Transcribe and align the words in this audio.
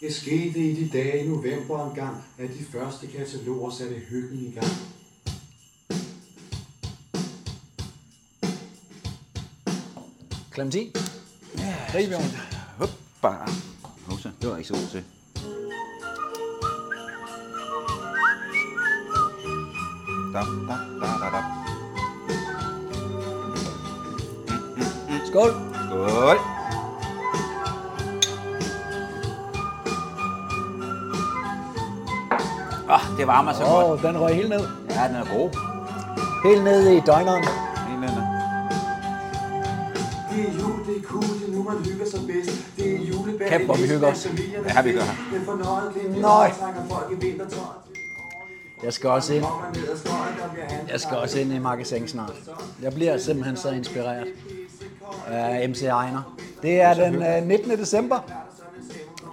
Det 0.00 0.14
skete 0.14 0.58
i 0.58 0.74
de 0.74 0.88
dage 0.98 1.24
i 1.24 1.28
november 1.28 1.90
engang, 1.90 2.24
at 2.38 2.50
de 2.58 2.64
første 2.64 3.06
kataloger 3.06 3.70
satte 3.70 3.94
hyggen 3.94 4.38
i 4.38 4.50
gang. 4.50 4.70
Clementin? 10.54 10.92
Ja. 11.58 11.74
Ribjørn. 11.94 12.22
Hoppa. 12.78 13.50
Hosa, 14.06 14.30
det 14.42 14.50
var 14.50 14.56
ikke 14.56 14.68
så 14.68 14.74
god 14.74 14.88
til. 14.90 15.04
Da, 20.32 20.40
da, 20.68 20.76
da, 21.00 21.08
da, 21.22 21.28
da. 21.36 21.42
Skål. 25.26 25.50
Skål. 25.88 26.55
Det 33.18 33.26
varmer 33.26 33.52
så 33.52 33.62
Åh, 33.64 33.70
godt. 33.70 34.04
oh, 34.04 34.08
den 34.12 34.20
røg 34.20 34.34
helt 34.34 34.48
ned. 34.48 34.60
Ja, 34.90 35.08
den 35.08 35.16
er 35.16 35.24
god. 35.36 35.50
Helt 36.44 36.64
ned 36.64 36.88
i 36.88 37.00
døgneren. 37.00 37.44
Helt 37.88 38.00
ned. 38.00 38.10
Det 40.30 40.48
er 40.48 40.52
jul, 40.60 40.86
det 40.86 40.96
er 40.96 41.02
cool, 41.02 41.22
det 41.22 41.48
er 41.48 41.52
nu, 41.56 41.62
man 41.62 41.76
hygger 41.84 42.06
sig 42.10 42.20
bedst. 42.26 42.76
Det 42.76 42.94
er 42.94 42.98
julebag. 42.98 43.48
Kæft, 43.48 43.64
hvor 43.64 43.74
vi 43.74 43.86
hygger 43.88 44.08
os. 44.12 44.28
Ja, 44.74 44.82
vi 44.82 44.92
gør. 44.92 45.00
Vintertøj. 46.10 46.50
Jeg 48.84 48.92
skal 48.92 49.10
også 49.10 49.34
ind. 49.34 49.44
Jeg 50.92 51.00
skal 51.00 51.16
også 51.16 51.38
ind 51.38 51.52
i 51.52 51.58
magasin 51.58 52.08
snart. 52.08 52.32
Jeg 52.82 52.92
bliver 52.92 53.18
simpelthen 53.18 53.56
så 53.56 53.70
inspireret 53.70 54.26
af 55.26 55.68
MC 55.68 55.82
Ejner. 55.82 56.36
Det 56.62 56.80
er 56.80 56.94
den 56.94 57.14
øh, 57.22 57.48
19. 57.48 57.70
december. 57.70 58.18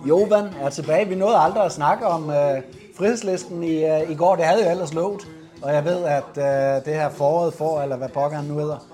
Jovan 0.09 0.47
er 0.61 0.69
tilbage. 0.69 1.07
Vi 1.07 1.15
nåede 1.15 1.37
aldrig 1.37 1.63
at 1.63 1.71
snakke 1.71 2.07
om 2.07 2.29
øh, 2.29 2.61
frihedslisten 2.97 3.63
i, 3.63 3.85
øh, 3.85 4.11
i 4.11 4.15
går. 4.15 4.35
Det 4.35 4.45
havde 4.45 4.63
jo 4.63 4.71
ellers 4.71 4.93
lovet. 4.93 5.27
Og 5.61 5.73
jeg 5.73 5.85
ved, 5.85 6.03
at 6.03 6.37
øh, 6.37 6.85
det 6.85 6.93
her 6.93 7.09
foråret 7.09 7.53
får, 7.53 7.81
eller 7.81 7.95
hvad 7.95 8.09
pokker 8.09 8.37
han 8.37 8.45
nu 8.45 8.59
hedder, 8.59 8.87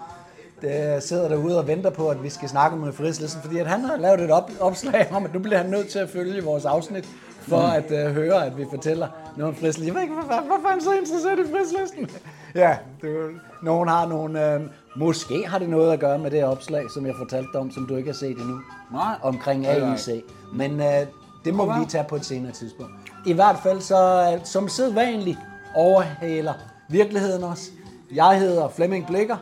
det 0.62 1.04
sidder 1.04 1.30
derude 1.30 1.60
og 1.60 1.68
venter 1.68 1.90
på, 1.90 2.10
at 2.10 2.24
vi 2.24 2.30
skal 2.30 2.50
snakke 2.50 2.78
om 2.78 2.94
frihedslisten. 2.94 3.42
Fordi 3.42 3.58
at 3.58 3.68
han 3.68 3.82
har 3.82 3.98
lavet 3.98 4.22
et 4.22 4.32
op, 4.32 4.52
opslag 4.60 5.08
om, 5.12 5.26
at 5.26 5.34
nu 5.34 5.40
bliver 5.40 5.58
han 5.58 5.70
nødt 5.70 5.88
til 5.88 6.00
at 6.00 6.10
følge 6.10 6.44
vores 6.44 6.66
afsnit, 6.66 7.10
for 7.42 7.62
at 7.62 7.92
øh, 7.92 8.14
høre, 8.14 8.46
at 8.46 8.58
vi 8.58 8.66
fortæller 8.70 9.08
noget 9.38 9.50
om 9.50 9.56
frihedslisten. 9.56 9.88
Jeg 9.88 9.96
ved 9.96 10.02
ikke, 10.02 10.14
hvorfor, 10.14 10.44
hvorfor 10.46 10.68
han 10.68 10.82
så 10.82 10.92
interesseret 10.92 11.40
i 11.40 11.52
frihedslisten? 11.52 12.10
ja, 12.64 12.78
det, 13.02 13.30
nogen 13.64 13.90
har 13.90 14.08
nogle... 14.08 14.54
Øh, 14.54 14.62
måske 14.96 15.48
har 15.48 15.60
det 15.60 15.70
noget 15.70 15.94
at 15.94 16.00
gøre 16.00 16.20
med 16.20 16.32
det 16.32 16.44
opslag, 16.44 16.84
som 16.94 17.06
jeg 17.06 17.16
fortalte 17.18 17.50
dig 17.54 17.62
om, 17.62 17.72
som 17.72 17.88
du 17.88 17.96
ikke 17.96 18.10
har 18.10 18.16
set 18.16 18.38
endnu. 18.38 18.60
Nej. 18.92 19.16
Omkring. 19.22 19.68
AIC. 19.68 20.24
Men 20.54 20.80
øh, 20.80 21.06
det 21.46 21.54
må 21.54 21.66
vi 21.66 21.80
lige 21.80 21.90
tage 21.90 22.06
på 22.10 22.16
et 22.16 22.26
senere 22.26 22.52
tidspunkt. 22.52 22.94
I 23.26 23.34
hvert 23.34 23.56
fald 23.64 23.82
så, 23.82 24.40
som 24.44 24.70
sædvanligt, 24.70 25.40
overhaler 25.76 26.54
virkeligheden 26.90 27.44
os. 27.44 27.70
Jeg 28.14 28.40
hedder 28.40 28.70
Flemming 28.70 29.08
Blikker, 29.08 29.38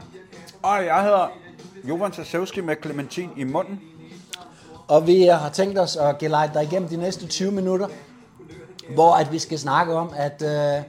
Og 0.61 0.85
jeg 0.85 1.01
hedder 1.03 1.27
Jovan 1.83 2.11
Tasevski 2.11 2.61
med 2.61 2.75
Clementin 2.83 3.29
i 3.37 3.43
munden. 3.43 3.79
Og 4.87 5.07
vi 5.07 5.23
har 5.23 5.49
tænkt 5.49 5.79
os 5.79 5.95
at 5.95 6.17
gelejte 6.17 6.53
dig 6.53 6.63
igennem 6.63 6.89
de 6.89 6.97
næste 6.97 7.27
20 7.27 7.51
minutter, 7.51 7.87
hvor 8.93 9.13
at 9.13 9.31
vi 9.31 9.39
skal 9.39 9.59
snakke 9.59 9.93
om, 9.93 10.11
at 10.15 10.41
øh, 10.41 10.83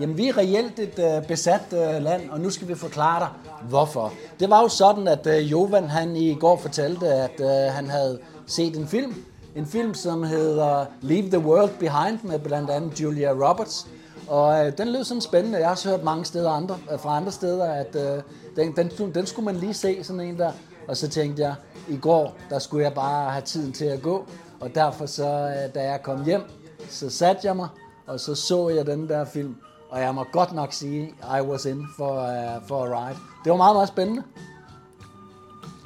jamen, 0.00 0.16
vi 0.18 0.28
er 0.28 0.36
reelt 0.38 0.78
et 0.78 0.98
øh, 0.98 1.26
besat 1.26 1.72
øh, 1.72 2.02
land, 2.02 2.30
og 2.30 2.40
nu 2.40 2.50
skal 2.50 2.68
vi 2.68 2.74
forklare 2.74 3.20
dig, 3.20 3.28
hvorfor. 3.68 4.12
Det 4.40 4.50
var 4.50 4.62
jo 4.62 4.68
sådan, 4.68 5.08
at 5.08 5.26
øh, 5.26 5.50
Jovan 5.50 5.88
han 5.88 6.16
i 6.16 6.34
går 6.34 6.56
fortalte, 6.56 7.06
at 7.06 7.40
øh, 7.40 7.74
han 7.74 7.90
havde 7.90 8.18
set 8.46 8.76
en 8.76 8.88
film. 8.88 9.14
En 9.58 9.66
film, 9.66 9.94
som 9.94 10.22
hedder 10.22 10.86
Leave 11.00 11.28
the 11.28 11.38
World 11.38 11.70
Behind, 11.78 12.18
med 12.22 12.38
blandt 12.38 12.70
andet 12.70 13.00
Julia 13.00 13.30
Roberts. 13.30 13.86
Og 14.28 14.66
øh, 14.66 14.78
den 14.78 14.88
lød 14.88 15.04
sådan 15.04 15.20
spændende. 15.20 15.58
Jeg 15.58 15.66
har 15.66 15.72
også 15.72 15.88
hørt 15.88 16.04
mange 16.04 16.24
steder 16.24 16.50
andre, 16.50 16.78
øh, 16.92 16.98
fra 16.98 17.16
andre 17.16 17.32
steder, 17.32 17.72
at 17.72 17.96
øh, 17.96 18.22
den, 18.56 18.76
den, 18.76 19.14
den 19.14 19.26
skulle 19.26 19.44
man 19.44 19.56
lige 19.56 19.74
se, 19.74 20.04
sådan 20.04 20.20
en 20.20 20.38
der. 20.38 20.52
Og 20.88 20.96
så 20.96 21.08
tænkte 21.08 21.42
jeg, 21.42 21.54
i 21.88 21.96
går, 21.96 22.36
der 22.50 22.58
skulle 22.58 22.84
jeg 22.84 22.94
bare 22.94 23.30
have 23.30 23.42
tiden 23.42 23.72
til 23.72 23.84
at 23.84 24.02
gå. 24.02 24.26
Og 24.60 24.74
derfor 24.74 25.06
så, 25.06 25.26
øh, 25.26 25.74
da 25.74 25.82
jeg 25.90 26.02
kom 26.02 26.24
hjem, 26.24 26.42
så 26.88 27.10
satte 27.10 27.46
jeg 27.46 27.56
mig, 27.56 27.68
og 28.06 28.20
så 28.20 28.34
så 28.34 28.68
jeg 28.68 28.86
den 28.86 29.08
der 29.08 29.24
film. 29.24 29.56
Og 29.90 30.00
jeg 30.00 30.14
må 30.14 30.24
godt 30.32 30.52
nok 30.52 30.72
sige, 30.72 31.14
I 31.38 31.40
was 31.40 31.64
in 31.64 31.86
for, 31.96 32.12
uh, 32.12 32.68
for 32.68 32.84
a 32.84 33.06
ride. 33.06 33.18
Det 33.44 33.50
var 33.50 33.56
meget, 33.56 33.76
meget 33.76 33.88
spændende. 33.88 34.22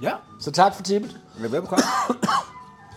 Ja. 0.02 0.12
Så 0.40 0.50
tak 0.50 0.74
for 0.74 0.82
tippet. 0.82 1.20
Velbekomme. 1.38 1.84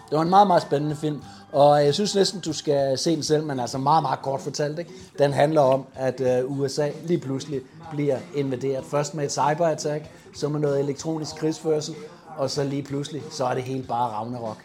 Det 0.09 0.17
var 0.17 0.21
en 0.21 0.29
meget, 0.29 0.47
meget 0.47 0.61
spændende 0.61 0.95
film. 0.95 1.21
Og 1.51 1.85
jeg 1.85 1.93
synes 1.93 2.15
næsten, 2.15 2.39
du 2.39 2.53
skal 2.53 2.97
se 2.97 3.15
den 3.15 3.23
selv, 3.23 3.43
men 3.43 3.59
altså 3.59 3.77
meget, 3.77 4.01
meget 4.01 4.21
kort 4.21 4.41
fortalt. 4.41 4.79
Ikke? 4.79 4.91
Den 5.19 5.33
handler 5.33 5.61
om, 5.61 5.85
at 5.95 6.21
øh, 6.21 6.59
USA 6.59 6.89
lige 7.03 7.19
pludselig 7.19 7.61
bliver 7.91 8.17
invaderet. 8.35 8.85
Først 8.85 9.15
med 9.15 9.25
et 9.25 9.31
cyberattack, 9.31 10.05
så 10.35 10.49
med 10.49 10.59
noget 10.59 10.79
elektronisk 10.79 11.35
krigsførsel, 11.35 11.95
og 12.37 12.49
så 12.49 12.63
lige 12.63 12.83
pludselig, 12.83 13.23
så 13.31 13.45
er 13.45 13.53
det 13.53 13.63
helt 13.63 13.87
bare 13.87 14.11
Ragnarok. 14.11 14.57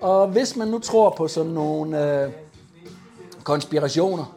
Og 0.00 0.28
hvis 0.28 0.56
man 0.56 0.68
nu 0.68 0.78
tror 0.78 1.10
på 1.10 1.28
sådan 1.28 1.52
nogle 1.52 2.22
øh, 2.24 2.30
konspirationer, 3.44 4.36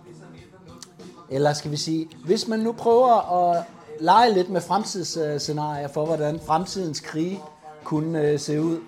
eller 1.30 1.54
skal 1.54 1.72
vi 1.72 1.78
sige, 1.78 2.10
hvis 2.26 2.48
man 2.48 2.60
nu 2.60 2.72
prøver 2.72 3.48
at 3.50 3.64
lege 4.00 4.34
lidt 4.34 4.50
med 4.50 4.62
fremtidsscenarier 4.62 5.88
for, 5.88 6.06
hvordan 6.06 6.40
fremtidens 6.46 7.00
krige 7.00 7.40
kunne 7.84 8.22
øh, 8.22 8.40
se 8.40 8.62
ud, 8.62 8.80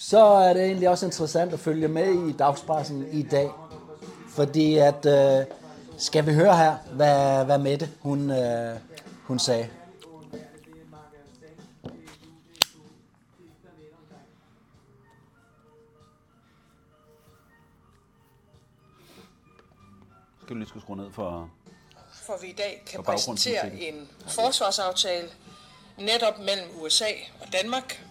så 0.00 0.18
er 0.18 0.52
det 0.52 0.64
egentlig 0.64 0.88
også 0.88 1.06
interessant 1.06 1.52
at 1.52 1.60
følge 1.60 1.88
med 1.88 2.28
i 2.28 2.32
dagspressen 2.32 3.08
i 3.12 3.22
dag. 3.22 3.50
Fordi 4.28 4.76
at, 4.76 5.06
øh, 5.06 5.46
skal 5.96 6.26
vi 6.26 6.34
høre 6.34 6.56
her, 6.56 6.76
hvad, 6.92 7.44
hvad 7.44 7.58
Mette 7.58 7.90
hun, 8.00 8.30
øh, 8.30 8.76
hun 9.22 9.38
sagde. 9.38 9.68
Skal 20.42 20.48
du 20.48 20.54
lige 20.54 20.68
skulle 20.68 20.82
skrue 20.82 20.96
ned 20.96 21.12
for... 21.12 21.50
for 22.12 22.38
vi 22.42 22.46
i 22.46 22.52
dag 22.52 22.82
kan 22.86 23.02
præsentere 23.02 23.80
en 23.80 24.08
forsvarsaftale 24.26 25.28
netop 25.96 26.38
mellem 26.38 26.68
USA 26.82 27.10
og 27.40 27.52
Danmark. 27.52 28.07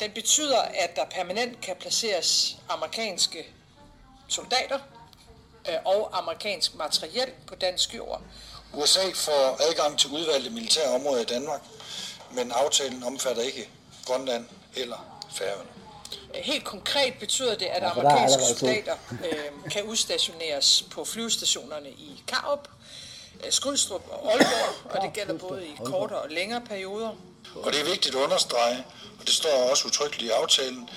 Den 0.00 0.10
betyder, 0.12 0.60
at 0.60 0.96
der 0.96 1.04
permanent 1.04 1.60
kan 1.60 1.76
placeres 1.80 2.56
amerikanske 2.68 3.46
soldater 4.28 4.78
øh, 5.68 5.74
og 5.84 6.18
amerikansk 6.18 6.74
materiel 6.74 7.30
på 7.46 7.54
dansk 7.54 7.94
jord. 7.94 8.22
USA 8.72 9.10
får 9.14 9.68
adgang 9.70 9.98
til 9.98 10.10
udvalgte 10.10 10.50
militære 10.50 10.88
områder 10.94 11.22
i 11.22 11.24
Danmark, 11.24 11.60
men 12.30 12.52
aftalen 12.52 13.02
omfatter 13.02 13.42
ikke 13.42 13.68
Grønland 14.06 14.44
eller 14.76 15.22
Færøerne. 15.34 15.68
Øh, 16.34 16.40
Helt 16.42 16.64
konkret 16.64 17.14
betyder 17.20 17.54
det, 17.54 17.66
at 17.66 17.82
er 17.82 17.90
amerikanske 17.90 18.42
soldater 18.42 18.96
øh, 19.10 19.70
kan 19.70 19.82
udstationeres 19.82 20.84
på 20.90 21.04
flyvestationerne 21.04 21.90
i 21.90 22.22
Karup, 22.28 22.68
Skrydstrup 23.50 24.02
og 24.10 24.32
Aalborg, 24.32 24.92
og 24.94 25.02
det 25.02 25.12
gælder 25.12 25.38
både 25.38 25.66
i 25.66 25.76
kortere 25.84 26.18
og 26.18 26.30
længere 26.30 26.60
perioder. 26.60 27.12
Og 27.62 27.72
det 27.72 27.80
er 27.80 27.84
vigtigt 27.84 28.14
at 28.14 28.20
understrege, 28.20 28.84
og 29.20 29.26
det 29.26 29.34
står 29.34 29.70
også 29.70 29.86
udtrykkeligt 29.86 30.30
i 30.30 30.30
aftalen, 30.30 30.88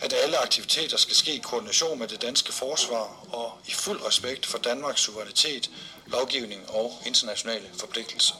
at 0.00 0.12
alle 0.12 0.38
aktiviteter 0.38 0.96
skal 0.96 1.16
ske 1.16 1.34
i 1.34 1.38
koordination 1.38 1.98
med 1.98 2.08
det 2.08 2.22
danske 2.22 2.52
forsvar 2.52 3.26
og 3.32 3.52
i 3.66 3.72
fuld 3.72 4.06
respekt 4.06 4.46
for 4.46 4.58
Danmarks 4.58 5.00
suverænitet, 5.00 5.70
lovgivning 6.06 6.70
og 6.70 7.02
internationale 7.06 7.70
forpligtelser. 7.78 8.34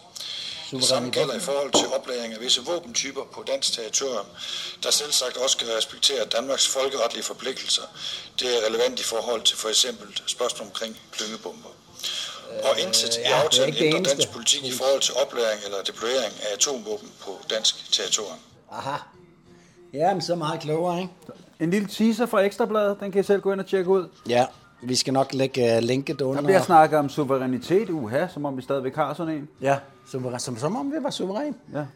Det 0.71 0.85
samme 0.85 1.11
gælder 1.11 1.35
i 1.35 1.41
forhold 1.41 1.73
til 1.73 1.89
oplæring 1.89 2.35
af 2.35 2.41
visse 2.41 2.61
våbentyper 2.61 3.25
på 3.25 3.45
dansk 3.47 3.73
territorium, 3.73 4.27
der 4.83 4.91
selv 4.91 5.13
sagt 5.13 5.37
også 5.37 5.53
skal 5.59 5.69
respektere 5.69 6.25
Danmarks 6.25 6.69
folkeretlige 6.69 7.23
forpligtelser. 7.23 7.83
Det 8.41 8.57
er 8.57 8.67
relevant 8.67 9.01
i 9.01 9.03
forhold 9.03 9.43
til 9.43 9.57
for 9.57 9.69
eksempel 9.69 10.23
spørgsmål 10.27 10.67
omkring 10.67 11.01
klyngebomber. 11.13 11.69
Og 12.71 12.81
intet 12.87 13.17
i 13.17 13.21
ja, 13.21 13.31
er 13.31 13.45
aftalen 13.45 13.75
det 13.75 13.83
ændrer 13.83 14.03
dansk 14.03 14.33
politik 14.33 14.65
i 14.65 14.73
forhold 14.73 15.01
til 15.01 15.15
oplæring 15.23 15.61
eller 15.65 15.79
deployering 15.87 16.33
af 16.43 16.47
atomvåben 16.57 17.09
på 17.25 17.31
dansk 17.51 17.93
territorium. 17.93 18.39
Aha. 18.73 18.97
Ja, 19.93 20.13
men 20.13 20.23
så 20.23 20.35
meget 20.35 20.61
klogere, 20.61 21.01
ikke? 21.01 21.13
En 21.61 21.71
lille 21.71 21.89
teaser 21.89 22.27
fra 22.27 22.41
Ekstrabladet, 22.41 23.01
den 23.01 23.13
kan 23.13 23.21
I 23.21 23.25
selv 23.25 23.41
gå 23.41 23.53
ind 23.53 23.61
og 23.61 23.67
tjekke 23.67 23.91
ud. 23.91 24.09
Ja, 24.29 24.47
vi 24.83 24.95
skal 24.97 25.13
nok 25.13 25.35
lægge 25.35 25.77
uh, 25.77 25.83
linket 25.83 26.21
under. 26.21 26.41
Der 26.41 26.47
bliver 26.47 26.63
snakket 26.63 26.99
om 26.99 27.09
suverænitet, 27.09 27.91
uha, 27.91 28.27
som 28.35 28.45
om 28.45 28.57
vi 28.57 28.63
stadigvæk 28.63 28.95
har 28.97 29.15
sådan 29.15 29.35
en. 29.35 29.49
Ja, 29.61 29.77
suveræn, 30.11 30.39
som, 30.41 30.59
som 30.59 30.77
om 30.77 30.93
vi 30.93 30.97
var 31.03 31.11
suveræn. 31.11 31.57
Ja. 31.75 31.79
Men, 31.79 31.87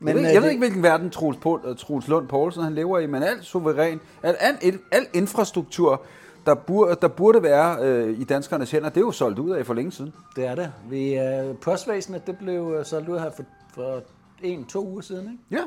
Men, 0.00 0.08
jeg, 0.08 0.14
ved, 0.16 0.28
øh, 0.28 0.34
jeg 0.34 0.42
ved 0.42 0.48
det- 0.48 0.52
ikke, 0.52 0.60
hvilken 0.60 0.82
verden 0.82 1.10
Troels, 1.10 1.38
Poul, 1.42 1.60
uh, 1.64 1.76
Troels 1.76 2.08
Lund 2.08 2.28
Poulsen 2.28 2.62
han 2.62 2.74
lever 2.74 2.98
i, 2.98 3.06
men 3.06 3.22
alt 3.22 3.44
suveræn, 3.44 4.00
al, 4.22 4.36
al, 4.40 4.78
al 4.92 5.06
infrastruktur, 5.14 6.02
der, 6.46 6.54
burde, 6.54 6.96
der 7.02 7.08
burde 7.08 7.42
være 7.42 7.78
øh, 7.82 8.20
i 8.20 8.24
danskernes 8.24 8.70
hænder, 8.70 8.88
det 8.88 8.96
er 8.96 9.00
jo 9.00 9.12
solgt 9.12 9.38
ud 9.38 9.50
af 9.50 9.66
for 9.66 9.74
længe 9.74 9.92
siden. 9.92 10.12
Det 10.36 10.46
er 10.46 10.54
det. 10.54 10.72
Vi, 10.90 11.18
øh, 11.18 11.56
postvæsenet, 11.58 12.26
det 12.26 12.38
blev 12.38 12.74
øh, 12.78 12.84
solgt 12.84 13.08
ud 13.08 13.18
her 13.18 13.30
for, 13.30 13.42
for 13.74 14.02
en, 14.42 14.64
to 14.64 14.86
uger 14.88 15.00
siden, 15.00 15.32
ikke? 15.32 15.38
Ja, 15.50 15.62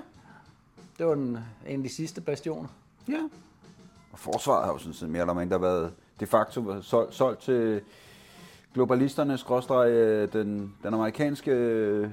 Det 0.97 1.05
var 1.07 1.15
den, 1.15 1.37
en 1.67 1.77
af 1.79 1.83
de 1.83 1.95
sidste 1.95 2.21
bastioner. 2.21 2.67
ja. 3.09 3.19
Og 4.11 4.19
forsvaret 4.19 4.65
har 4.65 4.71
jo 4.73 4.77
sådan 4.77 4.93
set 4.93 5.09
mere 5.09 5.21
eller 5.21 5.33
mindre 5.33 5.61
været 5.61 5.91
de 6.19 6.25
facto 6.25 6.81
solgt, 6.81 7.15
solgt 7.15 7.41
til 7.41 7.81
globalisterne, 8.73 9.37
skråstreg 9.37 9.89
øh, 9.89 10.33
den, 10.33 10.73
den 10.83 10.93
amerikanske 10.93 11.51
øh, 11.51 12.09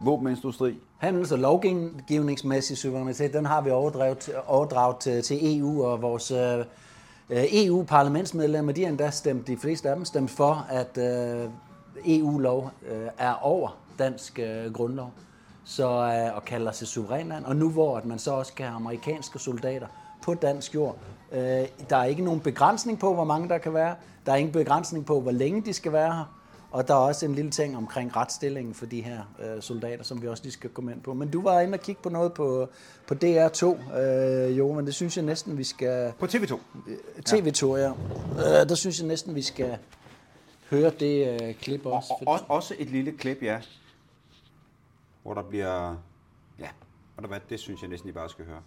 våbenindustri. 0.00 0.78
Handels- 0.98 1.32
og 1.32 1.38
lovgivningsmæssig 1.38 2.78
suverænitet, 2.78 3.32
den 3.32 3.46
har 3.46 3.60
vi 3.60 3.70
overdraget, 3.70 4.30
overdraget 4.46 4.96
til, 4.96 5.22
til 5.22 5.58
EU, 5.58 5.84
og 5.84 6.02
vores 6.02 6.30
øh, 6.30 6.64
Øh, 7.30 7.44
EU-parlamentsmedlemmer, 7.52 8.72
de 8.72 8.82
har 8.82 8.88
endda 8.88 9.10
stemt, 9.10 9.46
de 9.46 9.56
fleste 9.56 9.88
af 9.88 9.96
dem 9.96 10.04
stemt 10.04 10.30
for, 10.30 10.66
at 10.68 10.98
øh, 10.98 11.48
EU-lov 12.06 12.70
øh, 12.90 13.08
er 13.18 13.32
over 13.32 13.76
dansk 13.98 14.40
grundlov 14.74 15.12
så, 15.64 15.86
og 16.34 16.44
kalder 16.44 16.72
sig 16.72 16.88
suveræn 16.88 17.32
Og 17.44 17.56
nu 17.56 17.70
hvor 17.70 17.96
at 17.96 18.04
man 18.04 18.18
så 18.18 18.32
også 18.32 18.54
kan 18.54 18.66
have 18.66 18.76
amerikanske 18.76 19.38
soldater 19.38 19.86
på 20.22 20.34
dansk 20.34 20.74
jord, 20.74 20.96
der 21.90 21.96
er 21.96 22.04
ikke 22.04 22.22
nogen 22.24 22.40
begrænsning 22.40 22.98
på, 22.98 23.14
hvor 23.14 23.24
mange 23.24 23.48
der 23.48 23.58
kan 23.58 23.74
være. 23.74 23.94
Der 24.26 24.32
er 24.32 24.36
ingen 24.36 24.52
begrænsning 24.52 25.06
på, 25.06 25.20
hvor 25.20 25.30
længe 25.30 25.60
de 25.60 25.72
skal 25.72 25.92
være 25.92 26.12
her. 26.14 26.39
Og 26.70 26.88
der 26.88 26.94
er 26.94 26.98
også 26.98 27.26
en 27.26 27.34
lille 27.34 27.50
ting 27.50 27.76
omkring 27.76 28.16
retsstillingen 28.16 28.74
for 28.74 28.86
de 28.86 29.02
her 29.02 29.34
øh, 29.38 29.62
soldater, 29.62 30.04
som 30.04 30.22
vi 30.22 30.28
også 30.28 30.42
lige 30.42 30.52
skal 30.52 30.70
komme 30.70 30.92
ind 30.92 31.02
på. 31.02 31.14
Men 31.14 31.30
du 31.30 31.42
var 31.42 31.60
inde 31.60 31.76
og 31.76 31.80
kigge 31.80 32.02
på 32.02 32.08
noget 32.08 32.32
på, 32.32 32.68
på 33.06 33.14
DR2, 33.14 33.94
øh, 33.98 34.58
jo, 34.58 34.72
men 34.72 34.86
det 34.86 34.94
synes 34.94 35.16
jeg 35.16 35.24
næsten, 35.24 35.58
vi 35.58 35.64
skal... 35.64 36.12
På 36.18 36.26
TV2. 36.26 36.58
TV2, 37.28 37.66
ja. 37.76 37.90
Øh, 38.36 38.68
der 38.68 38.74
synes 38.74 38.98
jeg 38.98 39.06
næsten, 39.06 39.34
vi 39.34 39.42
skal 39.42 39.78
høre 40.70 40.90
det 40.90 41.42
øh, 41.42 41.54
klip 41.54 41.86
også. 41.86 42.14
Og, 42.26 42.26
og, 42.26 42.40
også 42.48 42.74
et 42.78 42.90
lille 42.90 43.12
klip, 43.12 43.42
ja. 43.42 43.60
Hvor 45.22 45.34
der 45.34 45.42
bliver... 45.42 45.96
Ja, 46.58 46.68
og 47.16 47.22
der 47.22 47.28
hvad, 47.28 47.40
det 47.50 47.60
synes 47.60 47.80
jeg 47.80 47.90
næsten, 47.90 48.08
I 48.08 48.12
bare 48.12 48.30
skal 48.30 48.44
høre. 48.44 48.62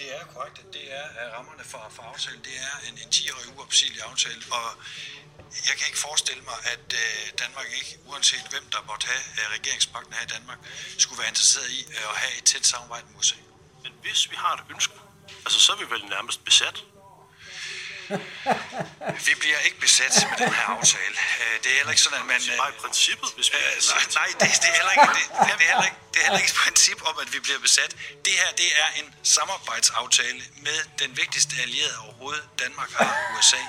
Det 0.00 0.08
er 0.20 0.24
korrekt, 0.34 0.58
at 0.58 0.68
det 0.72 0.86
er 1.00 1.06
rammerne 1.36 1.64
for, 1.64 1.86
for 1.90 2.02
aftalen. 2.02 2.40
Det 2.48 2.56
er 2.66 2.74
en, 2.88 2.94
en 3.04 3.10
10-årig 3.16 3.58
uopsigelig 3.58 4.02
aftale, 4.10 4.40
og 4.58 4.66
jeg 5.68 5.74
kan 5.78 5.86
ikke 5.90 5.98
forestille 5.98 6.42
mig, 6.50 6.58
at 6.74 6.86
øh, 7.02 7.32
Danmark 7.42 7.66
ikke, 7.78 7.98
uanset 8.06 8.46
hvem 8.50 8.64
der 8.74 8.80
måtte 8.90 9.06
have 9.06 9.22
øh, 9.38 9.44
regeringsmagten 9.56 10.12
her 10.14 10.22
i 10.22 10.30
Danmark, 10.36 10.58
skulle 10.98 11.18
være 11.18 11.28
interesseret 11.28 11.70
i 11.70 11.80
øh, 11.96 12.10
at 12.12 12.16
have 12.22 12.32
et 12.38 12.44
tæt 12.44 12.66
samarbejde 12.66 13.06
med 13.08 13.18
USA. 13.18 13.36
Men 13.82 13.92
hvis 14.02 14.30
vi 14.30 14.36
har 14.36 14.52
et 14.54 14.62
ønske, 14.70 14.94
altså 15.44 15.58
så 15.60 15.72
er 15.72 15.76
vi 15.76 15.90
vel 15.94 16.04
nærmest 16.16 16.44
besat. 16.44 16.84
Vi 19.26 19.32
bliver 19.42 19.58
ikke 19.66 19.78
besat 19.80 20.12
med 20.30 20.36
den 20.46 20.54
her 20.54 20.66
aftale. 20.76 21.16
Øh, 21.42 21.54
Det 21.62 21.68
er 21.72 21.76
heller 21.76 21.90
ikke 21.94 22.02
sådan, 22.02 22.18
at 22.18 22.26
man... 22.26 22.40
Bare 22.58 22.70
i 22.76 22.78
princippet, 22.84 23.28
hvis 23.36 23.48
vi 23.52 23.56
Øh, 23.56 23.76
besat. 23.76 24.14
nej, 24.14 24.28
nej 24.28 24.28
det, 24.40 24.62
det, 24.62 24.68
er 24.72 24.76
heller 24.80 24.92
ikke, 24.96 25.08
det, 25.18 25.24
det, 25.58 25.64
er 25.66 25.70
heller 25.72 25.84
ikke, 25.90 25.98
det 26.12 26.18
er 26.20 26.24
heller 26.26 26.38
ikke 26.44 26.50
et 26.56 26.60
princip 26.64 26.98
om, 27.10 27.14
at 27.22 27.28
vi 27.34 27.38
bliver 27.46 27.58
besat. 27.58 27.90
Det 28.26 28.32
her, 28.40 28.50
det 28.62 28.68
er 28.82 28.88
en 29.00 29.14
samarbejdsaftale 29.22 30.42
med 30.66 30.78
den 31.02 31.16
vigtigste 31.16 31.54
allierede 31.62 31.98
overhovedet, 32.06 32.44
Danmark 32.64 32.90
har, 32.92 33.10
USA. 33.38 33.60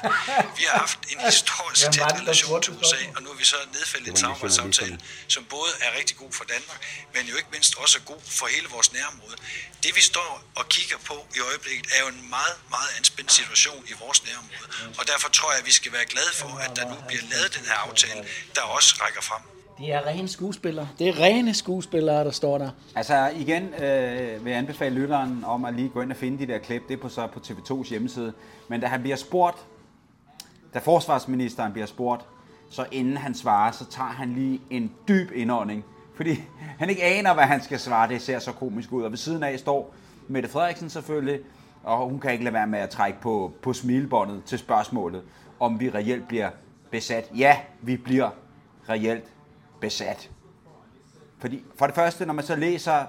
Vi 0.57 0.63
har 0.69 0.77
haft 0.79 0.99
en 1.11 1.19
historisk 1.31 1.85
tæt 1.95 2.11
relation 2.21 2.61
til 2.61 2.73
USA, 2.79 2.99
og 3.15 3.19
nu 3.23 3.29
er 3.33 3.35
vi 3.35 3.45
så 3.45 3.57
nedfældet 3.73 4.07
en 4.07 4.17
samarbejdsaftale, 4.17 4.99
som 5.27 5.45
både 5.45 5.71
er 5.81 5.91
rigtig 5.99 6.17
god 6.17 6.31
for 6.33 6.43
Danmark, 6.43 6.79
men 7.13 7.25
jo 7.27 7.35
ikke 7.37 7.49
mindst 7.51 7.75
også 7.75 7.97
er 7.97 8.01
god 8.13 8.21
for 8.39 8.47
hele 8.47 8.67
vores 8.69 8.91
nærområde. 8.93 9.37
Det 9.83 9.95
vi 9.95 10.01
står 10.01 10.43
og 10.55 10.69
kigger 10.69 10.97
på 10.97 11.27
i 11.35 11.39
øjeblikket, 11.39 11.87
er 11.95 11.99
jo 11.99 12.07
en 12.07 12.29
meget, 12.29 12.55
meget 12.69 12.89
anspændt 12.97 13.31
situation 13.31 13.83
i 13.87 13.93
vores 13.99 14.23
nærområde. 14.29 14.67
Og 14.99 15.03
derfor 15.11 15.27
tror 15.37 15.49
jeg, 15.51 15.59
at 15.61 15.67
vi 15.71 15.75
skal 15.79 15.91
være 15.97 16.07
glade 16.13 16.33
for, 16.41 16.51
at 16.65 16.71
der 16.77 16.85
nu 16.91 16.97
bliver 17.07 17.23
lavet 17.33 17.49
den 17.57 17.65
her 17.69 17.77
aftale, 17.87 18.19
der 18.55 18.61
også 18.77 18.89
rækker 19.03 19.23
frem. 19.29 19.43
De 19.79 19.91
er 19.91 20.07
rene 20.07 20.27
skuespillere. 20.27 20.89
Det 20.99 21.07
er 21.09 21.19
rene 21.19 21.53
skuespillere, 21.53 22.23
der 22.23 22.31
står 22.31 22.57
der. 22.57 22.69
Altså 22.95 23.31
igen 23.35 23.63
øh, 23.73 24.45
vil 24.45 24.49
jeg 24.51 24.59
anbefale 24.59 24.95
lytteren 24.95 25.43
om 25.43 25.65
at 25.65 25.73
lige 25.73 25.89
gå 25.89 26.01
ind 26.01 26.11
og 26.11 26.17
finde 26.17 26.39
de 26.39 26.51
der 26.53 26.57
klip. 26.57 26.87
Det 26.87 26.93
er 26.93 27.01
på, 27.01 27.09
så 27.09 27.27
på 27.27 27.39
TV2's 27.47 27.89
hjemmeside. 27.89 28.33
Men 28.67 28.81
da 28.81 28.87
han 28.87 29.01
bliver 29.01 29.15
spurgt, 29.15 29.57
da 30.73 30.79
forsvarsministeren 30.79 31.73
bliver 31.73 31.85
spurgt, 31.85 32.25
så 32.71 32.85
inden 32.91 33.17
han 33.17 33.35
svarer, 33.35 33.71
så 33.71 33.85
tager 33.85 34.09
han 34.09 34.33
lige 34.33 34.61
en 34.69 34.91
dyb 35.07 35.31
indånding. 35.35 35.85
Fordi 36.15 36.41
han 36.79 36.89
ikke 36.89 37.03
aner, 37.03 37.33
hvad 37.33 37.43
han 37.43 37.63
skal 37.63 37.79
svare. 37.79 38.09
Det 38.09 38.21
ser 38.21 38.39
så 38.39 38.51
komisk 38.51 38.91
ud. 38.91 39.03
Og 39.03 39.11
ved 39.11 39.17
siden 39.17 39.43
af 39.43 39.59
står 39.59 39.95
Mette 40.27 40.49
Frederiksen 40.49 40.89
selvfølgelig, 40.89 41.39
og 41.87 42.09
hun 42.09 42.19
kan 42.19 42.31
ikke 42.31 42.43
lade 42.43 42.53
være 42.53 42.67
med 42.67 42.79
at 42.79 42.89
trække 42.89 43.21
på, 43.21 43.53
på 43.61 43.73
smilebåndet 43.73 44.43
til 44.45 44.59
spørgsmålet, 44.59 45.23
om 45.59 45.79
vi 45.79 45.89
reelt 45.89 46.27
bliver 46.27 46.49
besat. 46.91 47.31
Ja, 47.37 47.57
vi 47.81 47.97
bliver 47.97 48.29
reelt 48.89 49.33
besat. 49.79 50.31
Fordi 51.39 51.63
for 51.75 51.85
det 51.85 51.95
første, 51.95 52.25
når 52.25 52.33
man 52.33 52.45
så 52.45 52.55
læser, 52.55 53.05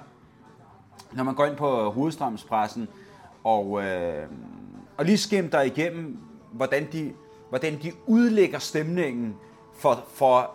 når 1.12 1.24
man 1.24 1.34
går 1.34 1.46
ind 1.46 1.56
på 1.56 1.90
hovedstrømspressen, 1.90 2.88
og, 3.44 3.84
øh, 3.84 4.26
og 4.96 5.04
lige 5.04 5.18
skimter 5.18 5.60
igennem, 5.60 6.18
hvordan 6.52 6.88
de, 6.92 7.12
hvordan 7.48 7.82
de 7.82 7.92
udlægger 8.06 8.58
stemningen 8.58 9.36
for, 9.74 10.04
for 10.14 10.50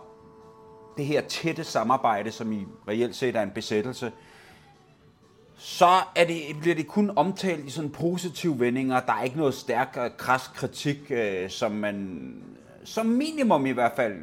det 0.97 1.05
her 1.05 1.21
tætte 1.21 1.63
samarbejde, 1.63 2.31
som 2.31 2.51
i 2.51 2.67
reelt 2.87 3.15
set 3.15 3.35
er 3.35 3.41
en 3.41 3.51
besættelse, 3.51 4.11
så 5.65 6.01
er 6.15 6.25
det, 6.25 6.41
bliver 6.61 6.75
det 6.75 6.87
kun 6.87 7.11
omtalt 7.15 7.65
i 7.65 7.69
sådan 7.69 7.89
positive 7.89 8.59
vendinger. 8.59 8.99
Der 8.99 9.13
er 9.13 9.23
ikke 9.23 9.37
noget 9.37 9.53
stærk 9.53 9.97
og 9.97 10.17
kras 10.17 10.47
kritik, 10.47 10.97
øh, 11.09 11.49
som 11.49 11.71
man 11.71 12.33
som 12.83 13.05
minimum 13.05 13.65
i 13.65 13.71
hvert 13.71 13.91
fald 13.95 14.13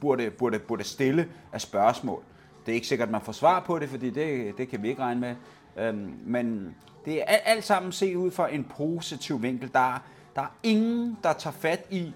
burde, 0.00 0.30
burde, 0.30 0.58
burde 0.58 0.84
stille 0.84 1.28
af 1.52 1.60
spørgsmål. 1.60 2.22
Det 2.66 2.72
er 2.72 2.74
ikke 2.74 2.86
sikkert, 2.86 3.08
at 3.08 3.12
man 3.12 3.20
får 3.20 3.32
svar 3.32 3.60
på 3.60 3.78
det, 3.78 3.88
fordi 3.88 4.10
det, 4.10 4.58
det 4.58 4.68
kan 4.68 4.82
vi 4.82 4.88
ikke 4.88 5.02
regne 5.02 5.20
med. 5.20 5.34
Øhm, 5.78 6.14
men 6.26 6.76
det 7.04 7.20
er 7.20 7.24
alt, 7.24 7.42
alt 7.44 7.64
sammen 7.64 7.92
set 7.92 8.14
ud 8.14 8.30
fra 8.30 8.54
en 8.54 8.64
positiv 8.76 9.42
vinkel. 9.42 9.70
Der, 9.72 10.02
der 10.36 10.42
er 10.42 10.56
ingen, 10.62 11.18
der 11.22 11.32
tager 11.32 11.54
fat 11.54 11.86
i 11.90 12.12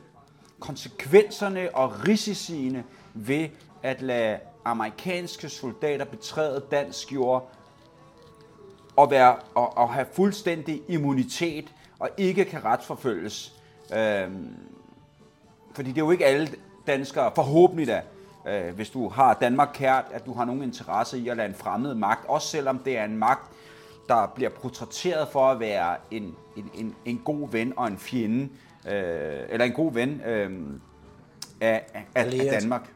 konsekvenserne 0.61 1.75
og 1.75 2.09
risiciene 2.09 2.85
ved 3.15 3.49
at 3.83 4.03
lade 4.03 4.39
amerikanske 4.65 5.49
soldater 5.49 6.05
betræde 6.05 6.63
dansk 6.71 7.13
jord 7.13 7.53
og, 8.97 9.11
være, 9.11 9.37
og, 9.55 9.79
og 9.79 9.95
have 9.95 10.07
fuldstændig 10.13 10.83
immunitet 10.89 11.73
og 11.99 12.09
ikke 12.17 12.45
kan 12.45 12.65
retsforfølges. 12.65 13.55
Øhm, 13.97 14.57
fordi 15.75 15.89
det 15.89 15.99
er 15.99 16.05
jo 16.05 16.11
ikke 16.11 16.27
alle 16.27 16.49
danskere, 16.87 17.33
forhåbentlig 17.35 17.87
da, 17.87 18.03
øh, 18.49 18.75
hvis 18.75 18.91
du 18.91 19.09
har 19.09 19.35
Danmark 19.35 19.71
kært, 19.75 20.05
at 20.13 20.27
du 20.27 20.33
har 20.35 20.45
nogen 20.45 20.63
interesse 20.63 21.19
i 21.19 21.29
at 21.29 21.37
lade 21.37 21.49
en 21.49 21.55
fremmed 21.55 21.95
magt, 21.95 22.29
også 22.29 22.49
selvom 22.49 22.79
det 22.79 22.99
er 22.99 23.05
en 23.05 23.17
magt, 23.17 23.51
der 24.09 24.33
bliver 24.35 24.51
portrætteret 24.51 25.29
for 25.29 25.51
at 25.51 25.61
være 25.61 25.97
en, 26.11 26.35
en, 26.57 26.71
en, 26.75 26.95
en 27.05 27.23
god 27.25 27.51
ven 27.51 27.73
og 27.77 27.87
en 27.87 27.99
fjende, 27.99 28.49
øh, 28.89 29.41
eller 29.49 29.65
en 29.65 29.73
god 29.73 29.93
ven 29.93 30.21
øh, 30.27 30.51
af, 31.61 31.87
af, 31.95 32.05
af. 32.15 32.61
Danmark. 32.61 32.91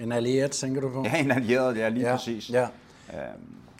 En 0.00 0.12
allieret, 0.12 0.50
tænker 0.50 0.80
du 0.80 0.90
på? 0.90 1.02
Ja, 1.04 1.20
en 1.20 1.30
allieret, 1.30 1.76
ja, 1.76 1.88
lige 1.88 2.06
ja. 2.06 2.16
præcis. 2.16 2.50
Ja. 2.50 2.66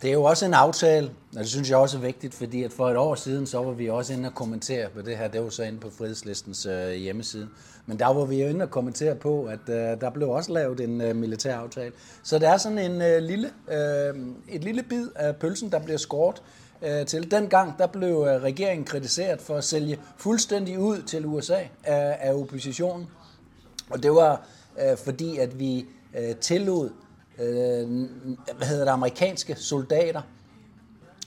Det 0.02 0.08
er 0.08 0.12
jo 0.12 0.24
også 0.24 0.46
en 0.46 0.54
aftale, 0.54 1.10
og 1.32 1.38
det 1.38 1.48
synes 1.48 1.70
jeg 1.70 1.78
også 1.78 1.96
er 1.96 2.00
vigtigt, 2.00 2.34
fordi 2.34 2.62
at 2.62 2.72
for 2.72 2.90
et 2.90 2.96
år 2.96 3.14
siden, 3.14 3.46
så 3.46 3.62
var 3.62 3.72
vi 3.72 3.88
også 3.88 4.12
inde 4.12 4.28
og 4.28 4.34
kommentere 4.34 4.88
på 4.88 5.02
det 5.02 5.16
her. 5.16 5.28
Det 5.28 5.42
var 5.42 5.48
så 5.48 5.62
inde 5.62 5.78
på 5.78 5.90
Fredslistens 5.90 6.66
øh, 6.66 6.92
hjemmeside. 6.92 7.48
Men 7.86 7.98
der 7.98 8.06
var 8.06 8.24
vi 8.24 8.42
jo 8.42 8.48
inde 8.48 8.62
og 8.62 8.70
kommentere 8.70 9.14
på, 9.14 9.44
at 9.44 9.68
øh, 9.68 10.00
der 10.00 10.10
blev 10.10 10.28
også 10.30 10.52
lavet 10.52 10.80
en 10.80 11.00
øh, 11.00 11.16
militær 11.16 11.56
aftale. 11.56 11.92
Så 12.22 12.38
det 12.38 12.48
er 12.48 12.56
sådan 12.56 12.78
en 12.78 13.02
øh, 13.02 13.22
lille, 13.22 13.50
øh, 13.72 14.16
et 14.48 14.64
lille 14.64 14.82
bid 14.82 15.08
af 15.16 15.36
pølsen, 15.36 15.72
der 15.72 15.78
bliver 15.78 15.98
skåret 15.98 16.42
øh, 16.82 17.06
til. 17.06 17.30
Dengang 17.30 17.78
der 17.78 17.86
blev 17.86 18.26
øh, 18.28 18.42
regeringen 18.42 18.84
kritiseret 18.84 19.40
for 19.40 19.56
at 19.56 19.64
sælge 19.64 19.98
fuldstændig 20.16 20.78
ud 20.78 21.02
til 21.02 21.26
USA 21.26 21.60
af, 21.84 22.18
af 22.20 22.34
oppositionen. 22.34 23.06
Og 23.90 24.02
det 24.02 24.10
var 24.10 24.46
øh, 24.82 24.96
fordi, 24.96 25.38
at 25.38 25.58
vi 25.58 25.86
øh, 26.18 26.36
tillod 26.36 26.90
øh, 27.40 28.08
hvad 28.56 28.66
hedder 28.66 28.84
det, 28.84 28.92
amerikanske 28.92 29.54
soldater 29.56 30.22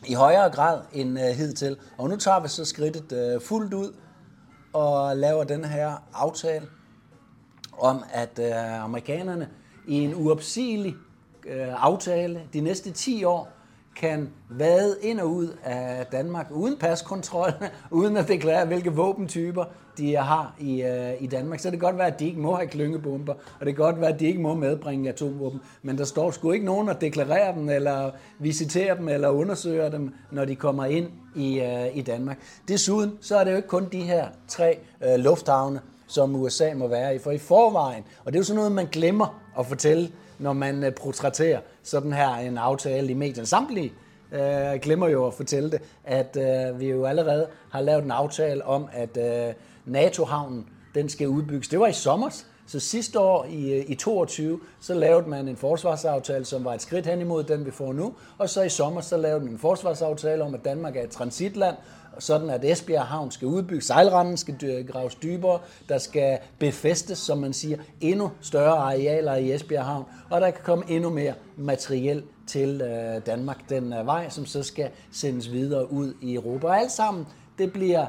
i 0.07 0.13
højere 0.13 0.49
grad 0.49 0.81
end 0.93 1.19
øh, 1.19 1.25
hidtil. 1.25 1.77
Og 1.97 2.09
nu 2.09 2.15
tager 2.15 2.39
vi 2.39 2.47
så 2.47 2.65
skridtet 2.65 3.11
øh, 3.11 3.41
fuldt 3.41 3.73
ud 3.73 3.93
og 4.73 5.17
laver 5.17 5.43
den 5.43 5.65
her 5.65 6.03
aftale 6.13 6.65
om, 7.77 8.03
at 8.13 8.39
øh, 8.39 8.83
amerikanerne 8.83 9.49
i 9.87 9.95
en 9.95 10.15
uopsigelig 10.15 10.95
øh, 11.45 11.83
aftale 11.83 12.41
de 12.53 12.61
næste 12.61 12.91
10 12.91 13.23
år 13.23 13.53
kan 13.95 14.29
vade 14.49 14.97
ind 15.01 15.19
og 15.19 15.29
ud 15.29 15.47
af 15.63 16.05
Danmark 16.05 16.47
uden 16.51 16.77
paskontrol, 16.77 17.51
uden 17.91 18.17
at 18.17 18.27
deklarere, 18.27 18.65
hvilke 18.65 18.93
våbentyper 18.93 19.63
de 19.97 20.15
har 20.15 20.55
i, 20.59 20.81
øh, 20.81 21.11
i 21.19 21.27
Danmark. 21.27 21.59
Så 21.59 21.71
det 21.71 21.79
kan 21.79 21.87
godt 21.87 21.97
være, 21.97 22.07
at 22.07 22.19
de 22.19 22.25
ikke 22.25 22.39
må 22.39 22.55
have 22.55 22.67
klyngebomber, 22.67 23.33
og 23.33 23.65
det 23.65 23.75
kan 23.75 23.85
godt 23.85 24.01
være, 24.01 24.13
at 24.13 24.19
de 24.19 24.25
ikke 24.25 24.41
må 24.41 24.53
medbringe 24.55 25.09
atomvåben, 25.09 25.61
men 25.81 25.97
der 25.97 26.03
står 26.03 26.31
sgu 26.31 26.51
ikke 26.51 26.65
nogen 26.65 26.89
at 26.89 27.01
deklarere 27.01 27.55
dem, 27.55 27.69
eller 27.69 28.11
visitere 28.39 28.97
dem, 28.97 29.07
eller 29.07 29.29
undersøge 29.29 29.91
dem, 29.91 30.13
når 30.31 30.45
de 30.45 30.55
kommer 30.55 30.85
ind 30.85 31.07
i, 31.35 31.59
øh, 31.59 31.97
i 31.97 32.01
Danmark. 32.01 32.37
Desuden, 32.67 33.17
så 33.21 33.37
er 33.37 33.43
det 33.43 33.51
jo 33.51 33.55
ikke 33.55 33.67
kun 33.67 33.87
de 33.91 34.01
her 34.01 34.27
tre 34.47 34.79
øh, 35.05 35.15
lufthavne, 35.15 35.81
som 36.07 36.35
USA 36.35 36.73
må 36.75 36.87
være 36.87 37.15
i. 37.15 37.19
For 37.19 37.31
i 37.31 37.37
forvejen, 37.37 38.03
og 38.25 38.33
det 38.33 38.35
er 38.35 38.39
jo 38.39 38.43
sådan 38.43 38.57
noget, 38.57 38.71
man 38.71 38.87
glemmer 38.91 39.41
at 39.59 39.65
fortælle, 39.65 40.11
når 40.39 40.53
man 40.53 40.83
øh, 40.83 40.95
portrætterer 40.95 41.59
sådan 41.83 42.13
her 42.13 42.35
en 42.35 42.57
aftale 42.57 43.11
i 43.11 43.13
medierne. 43.13 43.45
Samtlige 43.45 43.93
øh, 44.31 44.79
glemmer 44.81 45.07
jo 45.07 45.27
at 45.27 45.33
fortælle 45.33 45.71
det, 45.71 45.81
at 46.03 46.37
øh, 46.37 46.79
vi 46.79 46.89
jo 46.89 47.05
allerede 47.05 47.47
har 47.69 47.81
lavet 47.81 48.03
en 48.03 48.11
aftale 48.11 48.65
om, 48.65 48.87
at 48.91 49.17
øh, 49.17 49.53
NATO-havnen, 49.85 50.65
den 50.95 51.09
skal 51.09 51.27
udbygges. 51.27 51.67
Det 51.67 51.79
var 51.79 51.87
i 51.87 51.93
sommer, 51.93 52.29
så 52.67 52.79
sidste 52.79 53.19
år 53.19 53.45
i, 53.45 53.73
øh, 53.73 53.85
i 53.87 53.95
22, 53.95 54.59
så 54.79 54.93
lavede 54.93 55.29
man 55.29 55.47
en 55.47 55.57
forsvarsaftale, 55.57 56.45
som 56.45 56.65
var 56.65 56.73
et 56.73 56.81
skridt 56.81 57.05
hen 57.05 57.21
imod 57.21 57.43
den, 57.43 57.65
vi 57.65 57.71
får 57.71 57.93
nu. 57.93 58.13
Og 58.37 58.49
så 58.49 58.61
i 58.61 58.69
sommer, 58.69 59.01
så 59.01 59.17
lavede 59.17 59.39
man 59.39 59.53
en 59.53 59.59
forsvarsaftale 59.59 60.43
om, 60.43 60.53
at 60.53 60.65
Danmark 60.65 60.95
er 60.95 61.03
et 61.03 61.09
transitland, 61.09 61.75
sådan 62.19 62.49
at 62.49 62.65
Esbjerg 62.65 63.05
Havn 63.05 63.31
skal 63.31 63.47
udbygges, 63.47 63.85
sejlranden 63.85 64.37
skal 64.37 64.85
graves 64.91 65.15
dybere, 65.15 65.59
der 65.89 65.97
skal 65.97 66.37
befæstes, 66.59 67.17
som 67.17 67.37
man 67.37 67.53
siger, 67.53 67.77
endnu 68.01 68.31
større 68.41 68.77
arealer 68.77 69.35
i 69.35 69.53
Esbjerg 69.53 69.85
Havn, 69.85 70.05
og 70.29 70.41
der 70.41 70.51
kan 70.51 70.63
komme 70.63 70.83
endnu 70.87 71.09
mere 71.09 71.33
materiel 71.57 72.23
til 72.47 72.81
øh, 72.81 73.25
Danmark 73.25 73.69
den 73.69 73.93
øh, 73.93 74.05
vej, 74.05 74.29
som 74.29 74.45
så 74.45 74.63
skal 74.63 74.89
sendes 75.11 75.51
videre 75.51 75.91
ud 75.91 76.13
i 76.21 76.33
Europa. 76.33 76.67
Og 76.67 76.79
alt 76.79 76.91
sammen, 76.91 77.27
det 77.57 77.73
bliver 77.73 78.05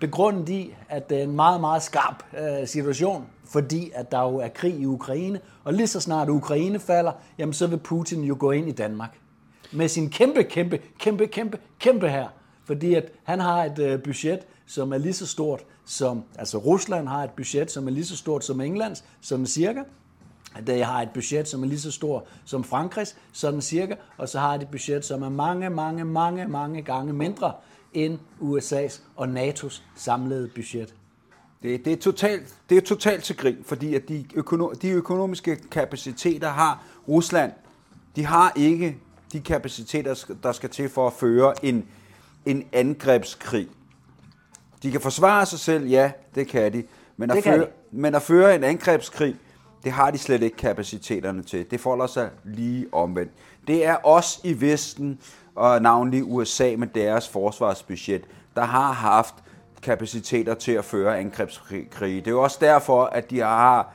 begrundet 0.00 0.48
i, 0.48 0.74
at 0.88 1.10
det 1.10 1.18
er 1.18 1.22
en 1.22 1.36
meget, 1.36 1.60
meget 1.60 1.82
skarp 1.82 2.24
øh, 2.38 2.68
situation, 2.68 3.26
fordi 3.44 3.90
at 3.94 4.12
der 4.12 4.20
jo 4.20 4.36
er 4.36 4.48
krig 4.48 4.74
i 4.80 4.86
Ukraine, 4.86 5.40
og 5.64 5.74
lige 5.74 5.86
så 5.86 6.00
snart 6.00 6.28
Ukraine 6.28 6.78
falder, 6.78 7.12
jamen 7.38 7.52
så 7.52 7.66
vil 7.66 7.76
Putin 7.76 8.24
jo 8.24 8.36
gå 8.38 8.50
ind 8.50 8.68
i 8.68 8.72
Danmark 8.72 9.18
med 9.72 9.88
sin 9.88 10.10
kæmpe, 10.10 10.42
kæmpe, 10.42 10.78
kæmpe, 10.98 11.26
kæmpe, 11.26 11.58
kæmpe 11.78 12.08
her. 12.08 12.28
Fordi 12.70 12.94
at 12.94 13.12
han 13.24 13.40
har 13.40 13.64
et 13.64 13.78
øh, 13.78 14.02
budget, 14.02 14.40
som 14.66 14.92
er 14.92 14.98
lige 14.98 15.12
så 15.12 15.26
stort 15.26 15.64
som, 15.84 16.22
altså 16.38 16.58
Rusland 16.58 17.08
har 17.08 17.24
et 17.24 17.30
budget, 17.30 17.70
som 17.70 17.86
er 17.86 17.90
lige 17.90 18.04
så 18.04 18.16
stort 18.16 18.44
som 18.44 18.60
Englands, 18.60 19.04
sådan 19.20 19.46
cirka. 19.46 19.82
At 20.56 20.86
har 20.86 21.02
et 21.02 21.08
budget, 21.14 21.48
som 21.48 21.62
er 21.62 21.66
lige 21.66 21.80
så 21.80 21.90
stort 21.90 22.22
som 22.44 22.64
Frankrigs, 22.64 23.16
sådan 23.32 23.60
cirka, 23.60 23.94
og 24.16 24.28
så 24.28 24.38
har 24.38 24.56
de 24.56 24.62
et 24.62 24.68
budget, 24.68 25.04
som 25.04 25.22
er 25.22 25.28
mange, 25.28 25.70
mange, 25.70 26.04
mange, 26.04 26.48
mange 26.48 26.82
gange 26.82 27.12
mindre 27.12 27.52
end 27.92 28.18
USA's 28.40 29.00
og 29.16 29.26
NATO's 29.26 29.82
samlede 29.96 30.50
budget. 30.54 30.94
Det, 31.62 31.84
det, 31.84 31.92
er 31.92 31.96
totalt, 31.96 32.54
det 32.68 32.76
er 32.76 32.82
totalt 32.82 33.24
til 33.24 33.36
grin, 33.36 33.58
fordi 33.64 33.94
at 33.94 34.08
de, 34.08 34.24
økono, 34.34 34.70
de 34.82 34.88
økonomiske 34.90 35.56
kapaciteter 35.70 36.48
har 36.48 36.84
Rusland. 37.08 37.52
De 38.16 38.24
har 38.24 38.52
ikke 38.56 38.96
de 39.32 39.40
kapaciteter, 39.40 40.24
der 40.42 40.52
skal 40.52 40.70
til 40.70 40.88
for 40.88 41.06
at 41.06 41.12
føre 41.12 41.64
en, 41.64 41.86
en 42.46 42.64
angrebskrig. 42.72 43.68
De 44.82 44.90
kan 44.90 45.00
forsvare 45.00 45.46
sig 45.46 45.58
selv, 45.58 45.86
ja, 45.86 46.12
det 46.34 46.48
kan 46.48 46.72
de. 46.72 46.84
Men 47.16 47.30
at, 47.30 47.36
Det 47.36 47.44
føre, 47.44 47.58
de. 47.58 47.66
men 47.90 48.14
at 48.14 48.22
føre 48.22 48.54
en 48.54 48.64
angrebskrig, 48.64 49.36
det 49.84 49.92
har 49.92 50.10
de 50.10 50.18
slet 50.18 50.42
ikke 50.42 50.56
kapaciteterne 50.56 51.42
til. 51.42 51.70
Det 51.70 51.80
folder 51.80 52.06
sig 52.06 52.30
lige 52.44 52.86
omvendt. 52.92 53.32
Det 53.66 53.86
er 53.86 53.96
os 54.06 54.40
i 54.44 54.60
Vesten, 54.60 55.18
og 55.54 55.82
navnlig 55.82 56.24
USA 56.24 56.74
med 56.78 56.86
deres 56.86 57.28
forsvarsbudget, 57.28 58.22
der 58.56 58.62
har 58.64 58.92
haft 58.92 59.34
kapaciteter 59.82 60.54
til 60.54 60.72
at 60.72 60.84
føre 60.84 61.18
angrebskrig. 61.18 61.86
Det 62.00 62.26
er 62.26 62.30
jo 62.30 62.42
også 62.42 62.58
derfor, 62.60 63.04
at 63.04 63.30
de 63.30 63.38
har 63.38 63.92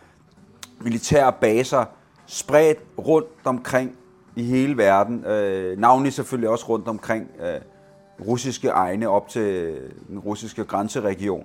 militære 0.81 1.33
baser 1.33 1.85
spredt 2.25 2.79
rundt 2.97 3.27
omkring 3.43 3.97
i 4.35 4.43
hele 4.43 4.77
verden. 4.77 5.25
Øh, 5.25 5.79
navnlig 5.79 6.13
selvfølgelig 6.13 6.49
også 6.49 6.65
rundt 6.69 6.87
omkring 6.87 7.29
øh, 7.39 7.61
russiske 8.27 8.67
egne 8.67 9.09
op 9.09 9.29
til 9.29 9.77
den 10.07 10.19
russiske 10.19 10.63
grænseregion. 10.63 11.43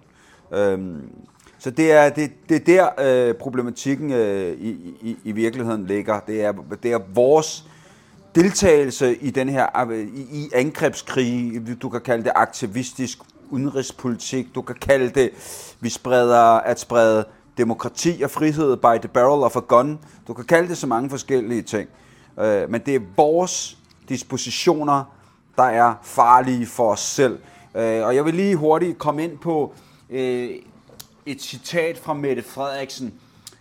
Øhm, 0.52 1.10
så 1.58 1.70
det 1.70 1.92
er, 1.92 2.08
det, 2.08 2.30
det 2.48 2.56
er 2.56 2.90
der 2.96 3.28
øh, 3.28 3.34
problematikken 3.34 4.12
øh, 4.12 4.52
i, 4.60 4.70
i, 5.02 5.16
i 5.24 5.32
virkeligheden 5.32 5.86
ligger. 5.86 6.20
Det 6.20 6.44
er, 6.44 6.52
det 6.82 6.92
er 6.92 6.98
vores 7.14 7.64
deltagelse 8.34 9.16
i 9.16 9.30
den 9.30 9.48
her 9.48 9.88
øh, 9.90 9.98
i, 9.98 10.42
i 10.42 10.50
angrebskrig. 10.54 11.62
Du 11.82 11.88
kan 11.88 12.00
kalde 12.00 12.24
det 12.24 12.32
aktivistisk 12.34 13.18
udenrigspolitik. 13.50 14.54
Du 14.54 14.62
kan 14.62 14.76
kalde 14.80 15.10
det, 15.10 15.30
vi 15.80 15.88
spreder 15.88 16.40
at 16.40 16.80
sprede 16.80 17.24
demokrati 17.58 18.20
og 18.24 18.30
frihed 18.30 18.76
by 18.76 18.98
the 19.00 19.08
barrel 19.08 19.42
of 19.42 19.56
a 19.56 19.60
gun. 19.60 19.98
Du 20.28 20.34
kan 20.34 20.44
kalde 20.44 20.68
det 20.68 20.78
så 20.78 20.86
mange 20.86 21.10
forskellige 21.10 21.62
ting. 21.62 21.88
Øh, 22.40 22.70
men 22.70 22.80
det 22.86 22.94
er 22.94 23.00
vores 23.16 23.78
dispositioner, 24.08 25.04
der 25.56 25.62
er 25.62 25.94
farlige 26.02 26.66
for 26.66 26.92
os 26.92 27.00
selv. 27.00 27.38
Øh, 27.74 28.06
og 28.06 28.14
jeg 28.14 28.24
vil 28.24 28.34
lige 28.34 28.56
hurtigt 28.56 28.98
komme 28.98 29.24
ind 29.24 29.38
på 29.38 29.74
øh, 30.10 30.50
et 31.26 31.42
citat 31.42 31.98
fra 31.98 32.14
Mette 32.14 32.42
Frederiksen 32.42 33.14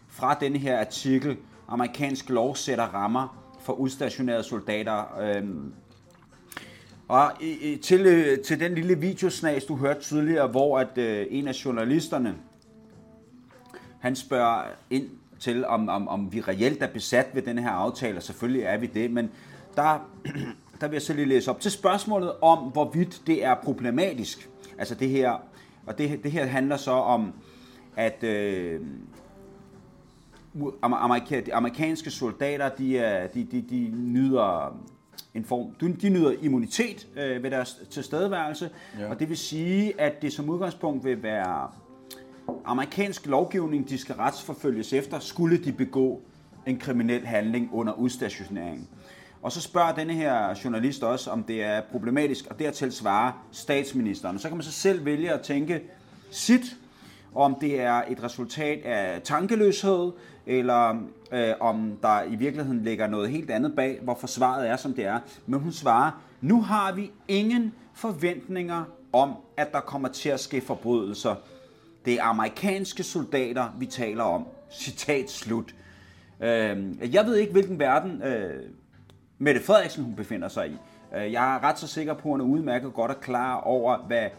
fra 0.10 0.34
denne 0.34 0.60
her 0.60 0.80
artikel, 0.80 1.38
amerikansk 1.68 2.30
lov 2.30 2.56
sætter 2.56 2.86
rammer 2.86 3.40
for 3.62 3.74
udstationerede 3.74 4.44
soldater. 4.44 5.20
Øhm, 5.22 5.74
og 7.08 7.32
i, 7.42 7.80
til, 7.84 8.06
øh, 8.06 8.40
til 8.40 8.60
den 8.60 8.76
lille 8.76 9.00
videosnas, 9.00 9.64
du 9.64 9.76
hørte 9.76 10.02
tidligere, 10.02 10.48
hvor 10.48 10.80
at 10.80 10.98
øh, 10.98 11.28
en 11.30 11.48
af 11.48 11.66
journalisterne, 11.66 12.36
han 14.00 14.16
spørger 14.16 14.64
ind 14.90 15.10
til, 15.40 15.66
om, 15.66 15.90
om, 15.90 16.08
om 16.08 16.34
vi 16.34 16.42
reelt 16.42 16.84
er 16.84 16.88
besat 16.88 17.28
ved 17.34 17.42
den 17.42 17.58
her 17.58 17.70
aftale, 17.70 18.18
og 18.18 18.24
selvfølgelig 18.24 18.64
er 18.64 18.78
vi 18.78 18.86
det, 18.86 19.12
men 19.12 19.32
der, 19.76 20.10
der 20.82 20.88
vil 20.88 20.96
jeg 20.96 21.02
så 21.02 21.14
lige 21.14 21.26
læse 21.26 21.52
op 21.52 21.60
til 21.60 21.72
spørgsmålet 21.72 22.32
om, 22.42 22.58
hvorvidt 22.58 23.22
det 23.28 23.46
er 23.46 23.56
problematisk. 23.56 24.50
Altså 24.78 24.96
det 24.96 25.10
her, 25.10 25.32
og 25.86 25.98
det, 25.98 26.24
det 26.24 26.32
her 26.32 26.46
handler 26.46 26.78
så 26.78 26.92
om, 26.92 27.34
at 27.96 28.24
øh, 28.24 28.82
amerika, 30.82 31.40
de 31.40 31.54
amerikanske 31.54 32.12
soldater, 32.12 32.70
de, 32.70 33.30
de, 33.34 33.44
de, 33.52 33.62
de 33.70 33.92
nyder 33.96 34.80
en 35.34 35.46
form, 35.46 35.72
de, 35.82 35.94
de 35.94 36.10
nyder 36.10 36.34
immunitet 36.42 37.08
øh, 37.16 37.44
ved 37.44 37.52
deres 37.52 37.80
tilstedeværelse, 37.90 38.70
ja. 39.00 39.10
og 39.10 39.20
det 39.20 39.30
vil 39.30 39.38
sige, 39.38 40.02
at 40.02 40.22
det 40.22 40.34
som 40.34 40.50
udgangspunkt 40.50 41.04
vil 41.04 41.24
være 41.24 41.70
amerikansk 42.66 43.26
lovgivning, 43.26 43.90
de 43.90 43.98
skal 43.98 44.16
retsforfølges 44.16 44.94
efter, 44.94 45.20
skulle 45.20 45.58
de 45.58 45.72
begå 45.72 46.22
en 46.68 46.78
kriminel 46.78 47.26
handling 47.26 47.70
under 47.74 47.94
udstationering. 47.94 48.90
Og 49.42 49.52
så 49.52 49.62
spørger 49.62 49.96
denne 49.96 50.14
her 50.14 50.60
journalist 50.64 51.04
også, 51.04 51.32
om 51.32 51.44
det 51.44 51.64
er 51.64 51.82
problematisk, 51.82 52.48
og 52.50 52.60
dertil 52.60 52.92
svarer 52.92 53.32
statsministeren. 53.52 54.40
Så 54.40 54.48
kan 54.48 54.58
man 54.58 54.64
så 54.64 54.72
selv 54.72 55.06
vælge 55.06 55.32
at 55.32 55.42
tænke 55.42 55.82
sit, 56.32 56.76
om 57.36 57.56
det 57.62 57.82
er 57.82 58.02
et 58.10 58.24
resultat 58.24 58.86
af 58.86 59.22
tankeløshed, 59.22 60.12
eller 60.46 61.02
øh, 61.32 61.54
om 61.60 61.98
der 62.02 62.24
i 62.24 62.36
virkeligheden 62.36 62.84
ligger 62.84 63.08
noget 63.08 63.30
helt 63.30 63.50
andet 63.50 63.76
bag, 63.76 64.00
hvor 64.02 64.18
forsvaret 64.20 64.70
er, 64.70 64.78
som 64.78 64.94
det 64.94 65.06
er. 65.06 65.20
Men 65.46 65.60
hun 65.60 65.72
svarer, 65.72 66.12
nu 66.42 66.62
har 66.62 66.92
vi 66.92 67.12
ingen 67.28 67.74
forventninger 67.94 68.84
om, 69.14 69.34
at 69.58 69.72
der 69.72 69.80
kommer 69.80 70.08
til 70.08 70.30
at 70.30 70.40
ske 70.40 70.62
forbrydelser. 70.62 71.36
Det 72.06 72.14
er 72.14 72.24
amerikanske 72.24 73.04
soldater, 73.04 73.76
vi 73.80 73.86
taler 73.86 74.24
om. 74.24 74.48
Citat 74.72 75.32
slut. 75.32 75.76
Øh, 76.42 77.14
jeg 77.14 77.26
ved 77.26 77.36
ikke, 77.36 77.52
hvilken 77.52 77.80
verden 77.80 78.24
øh, 78.24 78.64
Mette 79.42 79.62
Frederiksen 79.64 80.04
hun 80.04 80.16
befinder 80.16 80.48
sig 80.48 80.70
i. 80.70 80.78
Øh, 81.18 81.32
jeg 81.32 81.56
er 81.56 81.64
ret 81.64 81.80
så 81.80 81.88
sikker 81.88 82.14
på, 82.14 82.20
at 82.20 82.32
hun 82.32 82.42
er 82.42 82.46
udmærket 82.46 82.94
godt 82.94 83.12
og 83.12 83.22
klar 83.22 83.62
over, 83.62 83.98
hvad 83.98 84.30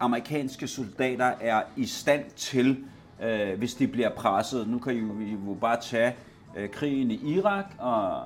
amerikanske 0.00 0.68
soldater 0.68 1.32
er 1.40 1.62
i 1.76 1.86
stand 1.86 2.24
til, 2.36 2.84
øh, 3.22 3.58
hvis 3.58 3.74
de 3.74 3.88
bliver 3.88 4.10
presset. 4.10 4.68
Nu 4.68 4.78
kan 4.78 4.94
I 4.94 4.98
jo, 4.98 5.20
I 5.20 5.36
jo 5.48 5.54
bare 5.60 5.80
tage 5.80 6.16
øh, 6.56 6.70
krigen 6.70 7.10
i 7.10 7.34
Irak 7.34 7.64
og 7.78 8.22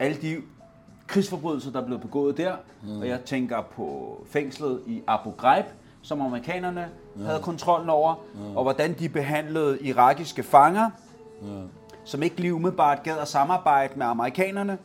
alle 0.00 0.16
de 0.22 0.36
krigsforbrydelser, 1.06 1.70
der 1.72 1.80
er 1.80 1.86
blevet 1.86 2.02
begået 2.02 2.36
der. 2.36 2.56
Mm. 2.82 3.00
Og 3.00 3.08
jeg 3.08 3.20
tænker 3.24 3.62
på 3.62 4.18
fængslet 4.30 4.82
i 4.86 5.02
Abu 5.06 5.30
Ghraib, 5.38 5.66
som 6.02 6.20
amerikanerne 6.20 6.88
ja. 7.18 7.24
havde 7.24 7.40
kontrollen 7.42 7.90
over, 7.90 8.14
ja. 8.34 8.56
og 8.56 8.62
hvordan 8.62 8.98
de 8.98 9.08
behandlede 9.08 9.78
irakiske 9.80 10.42
fanger, 10.42 10.90
ja. 11.42 11.48
Som 12.04 12.22
ikke 12.22 12.40
lige 12.40 12.54
umiddelbart 12.54 13.02
gad 13.02 13.18
at 13.18 13.28
samarbejde 13.28 13.92
med 13.96 14.06
amerikanerne. 14.06 14.78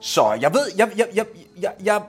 Så 0.00 0.38
jeg 0.40 0.52
ved, 0.54 0.66
jeg, 0.76 0.90
jeg, 0.96 1.06
jeg, 1.14 1.26
jeg, 1.60 1.72
jeg 1.84 2.02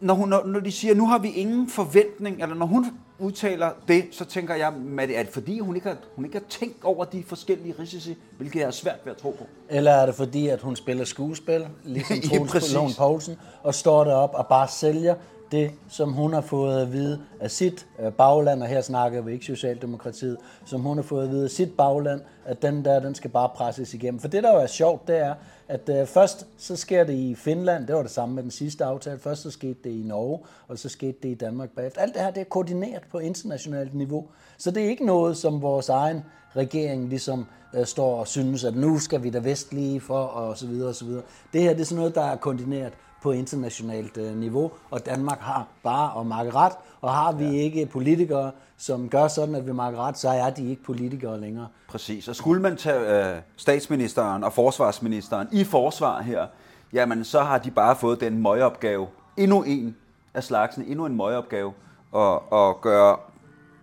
når, 0.00 0.14
hun, 0.14 0.28
når, 0.28 0.46
når 0.46 0.60
de 0.60 0.72
siger, 0.72 0.94
nu 0.94 1.06
har 1.06 1.18
vi 1.18 1.28
ingen 1.28 1.68
forventning, 1.68 2.42
eller 2.42 2.54
når 2.54 2.66
hun 2.66 2.86
udtaler 3.18 3.70
det, 3.88 4.04
så 4.12 4.24
tænker 4.24 4.54
jeg, 4.54 4.68
at 4.98 5.08
det 5.08 5.18
er 5.18 5.22
det 5.22 5.32
fordi, 5.32 5.58
hun 5.58 5.76
ikke, 5.76 5.88
har, 5.88 5.96
hun 6.16 6.24
ikke 6.24 6.38
har 6.38 6.44
tænkt 6.48 6.84
over 6.84 7.04
de 7.04 7.24
forskellige 7.26 7.74
risici, 7.78 8.16
hvilket 8.36 8.60
jeg 8.60 8.66
er 8.66 8.70
svært 8.70 8.98
ved 9.04 9.12
at 9.12 9.18
tro 9.18 9.30
på. 9.30 9.46
Eller 9.68 9.90
er 9.90 10.06
det 10.06 10.14
fordi, 10.14 10.48
at 10.48 10.60
hun 10.60 10.76
spiller 10.76 11.04
skuespil, 11.04 11.66
ligesom 11.84 12.16
Ja, 12.32 12.38
Troels. 12.38 12.74
Lund 12.74 12.94
Poulsen, 12.98 13.36
og 13.62 13.74
står 13.74 14.04
derop 14.04 14.34
og 14.34 14.46
bare 14.46 14.68
sælger 14.68 15.14
det, 15.52 15.70
som 15.88 16.12
hun 16.12 16.32
har 16.32 16.40
fået 16.40 16.82
at 16.82 16.92
vide 16.92 17.20
af 17.40 17.50
sit 17.50 17.86
øh, 18.00 18.12
bagland, 18.12 18.62
og 18.62 18.68
her 18.68 18.80
snakker 18.80 19.20
vi 19.20 19.32
ikke 19.32 19.44
Socialdemokratiet, 19.44 20.36
som 20.64 20.80
hun 20.80 20.96
har 20.98 21.02
fået 21.02 21.24
at 21.24 21.30
vide 21.30 21.44
af 21.44 21.50
sit 21.50 21.76
bagland, 21.76 22.20
at 22.44 22.62
den 22.62 22.84
der, 22.84 23.00
den 23.00 23.14
skal 23.14 23.30
bare 23.30 23.48
presses 23.48 23.94
igennem. 23.94 24.20
For 24.20 24.28
det, 24.28 24.42
der 24.42 24.52
jo 24.52 24.58
er 24.58 24.66
sjovt, 24.66 25.08
det 25.08 25.18
er, 25.18 25.34
at 25.68 25.88
øh, 25.88 26.06
først 26.06 26.46
så 26.56 26.76
sker 26.76 27.04
det 27.04 27.14
i 27.14 27.34
Finland, 27.34 27.86
det 27.86 27.96
var 27.96 28.02
det 28.02 28.10
samme 28.10 28.34
med 28.34 28.42
den 28.42 28.50
sidste 28.50 28.84
aftale, 28.84 29.18
først 29.18 29.42
så 29.42 29.50
skete 29.50 29.78
det 29.84 29.90
i 29.90 30.02
Norge, 30.04 30.38
og 30.68 30.78
så 30.78 30.88
skete 30.88 31.18
det 31.22 31.28
i 31.28 31.34
Danmark 31.34 31.70
bagefter. 31.70 32.00
Alt 32.00 32.14
det 32.14 32.22
her 32.22 32.30
det 32.30 32.40
er 32.40 32.44
koordineret 32.44 33.02
på 33.10 33.18
internationalt 33.18 33.94
niveau, 33.94 34.26
så 34.58 34.70
det 34.70 34.84
er 34.84 34.88
ikke 34.88 35.06
noget, 35.06 35.36
som 35.36 35.62
vores 35.62 35.88
egen 35.88 36.24
regering 36.56 37.08
ligesom 37.08 37.46
øh, 37.74 37.86
står 37.86 38.20
og 38.20 38.28
synes, 38.28 38.64
at 38.64 38.76
nu 38.76 38.98
skal 38.98 39.22
vi 39.22 39.30
da 39.30 39.38
vestlige 39.38 40.00
for, 40.00 40.18
og 40.18 40.58
så 40.58 40.66
videre 40.66 40.88
og 40.88 40.94
så 40.94 41.04
videre. 41.04 41.22
Det 41.52 41.62
her 41.62 41.72
det 41.72 41.80
er 41.80 41.84
sådan 41.84 41.98
noget, 41.98 42.14
der 42.14 42.24
er 42.24 42.36
koordineret 42.36 42.92
på 43.22 43.32
internationalt 43.32 44.16
øh, 44.16 44.36
niveau, 44.36 44.70
og 44.90 45.06
Danmark 45.06 45.40
har 45.40 45.66
bare 45.82 46.20
at 46.20 46.26
makke 46.26 46.50
ret, 46.50 46.72
og 47.00 47.14
har 47.14 47.32
vi 47.32 47.44
ja. 47.44 47.62
ikke 47.62 47.86
politikere, 47.86 48.50
som 48.76 49.08
gør 49.08 49.28
sådan, 49.28 49.54
at 49.54 49.66
vi 49.66 49.72
makker 49.72 50.00
ret, 50.00 50.18
så 50.18 50.28
er 50.28 50.50
de 50.50 50.70
ikke 50.70 50.82
politikere 50.82 51.40
længere. 51.40 51.68
Præcis, 51.88 52.28
og 52.28 52.36
skulle 52.36 52.62
man 52.62 52.76
tage 52.76 53.34
øh, 53.34 53.40
statsministeren 53.56 54.44
og 54.44 54.52
forsvarsministeren 54.52 55.48
i 55.52 55.64
forsvar 55.64 56.22
her, 56.22 56.46
jamen 56.92 57.24
så 57.24 57.40
har 57.40 57.58
de 57.58 57.70
bare 57.70 57.96
fået 57.96 58.20
den 58.20 58.42
møgeopgave, 58.42 59.06
endnu 59.36 59.62
en 59.62 59.96
af 60.34 60.44
slagsen, 60.44 60.84
endnu 60.84 61.06
en 61.06 61.16
møgeopgave, 61.16 61.72
og, 62.12 62.52
og 62.52 62.80
gøre 62.80 63.16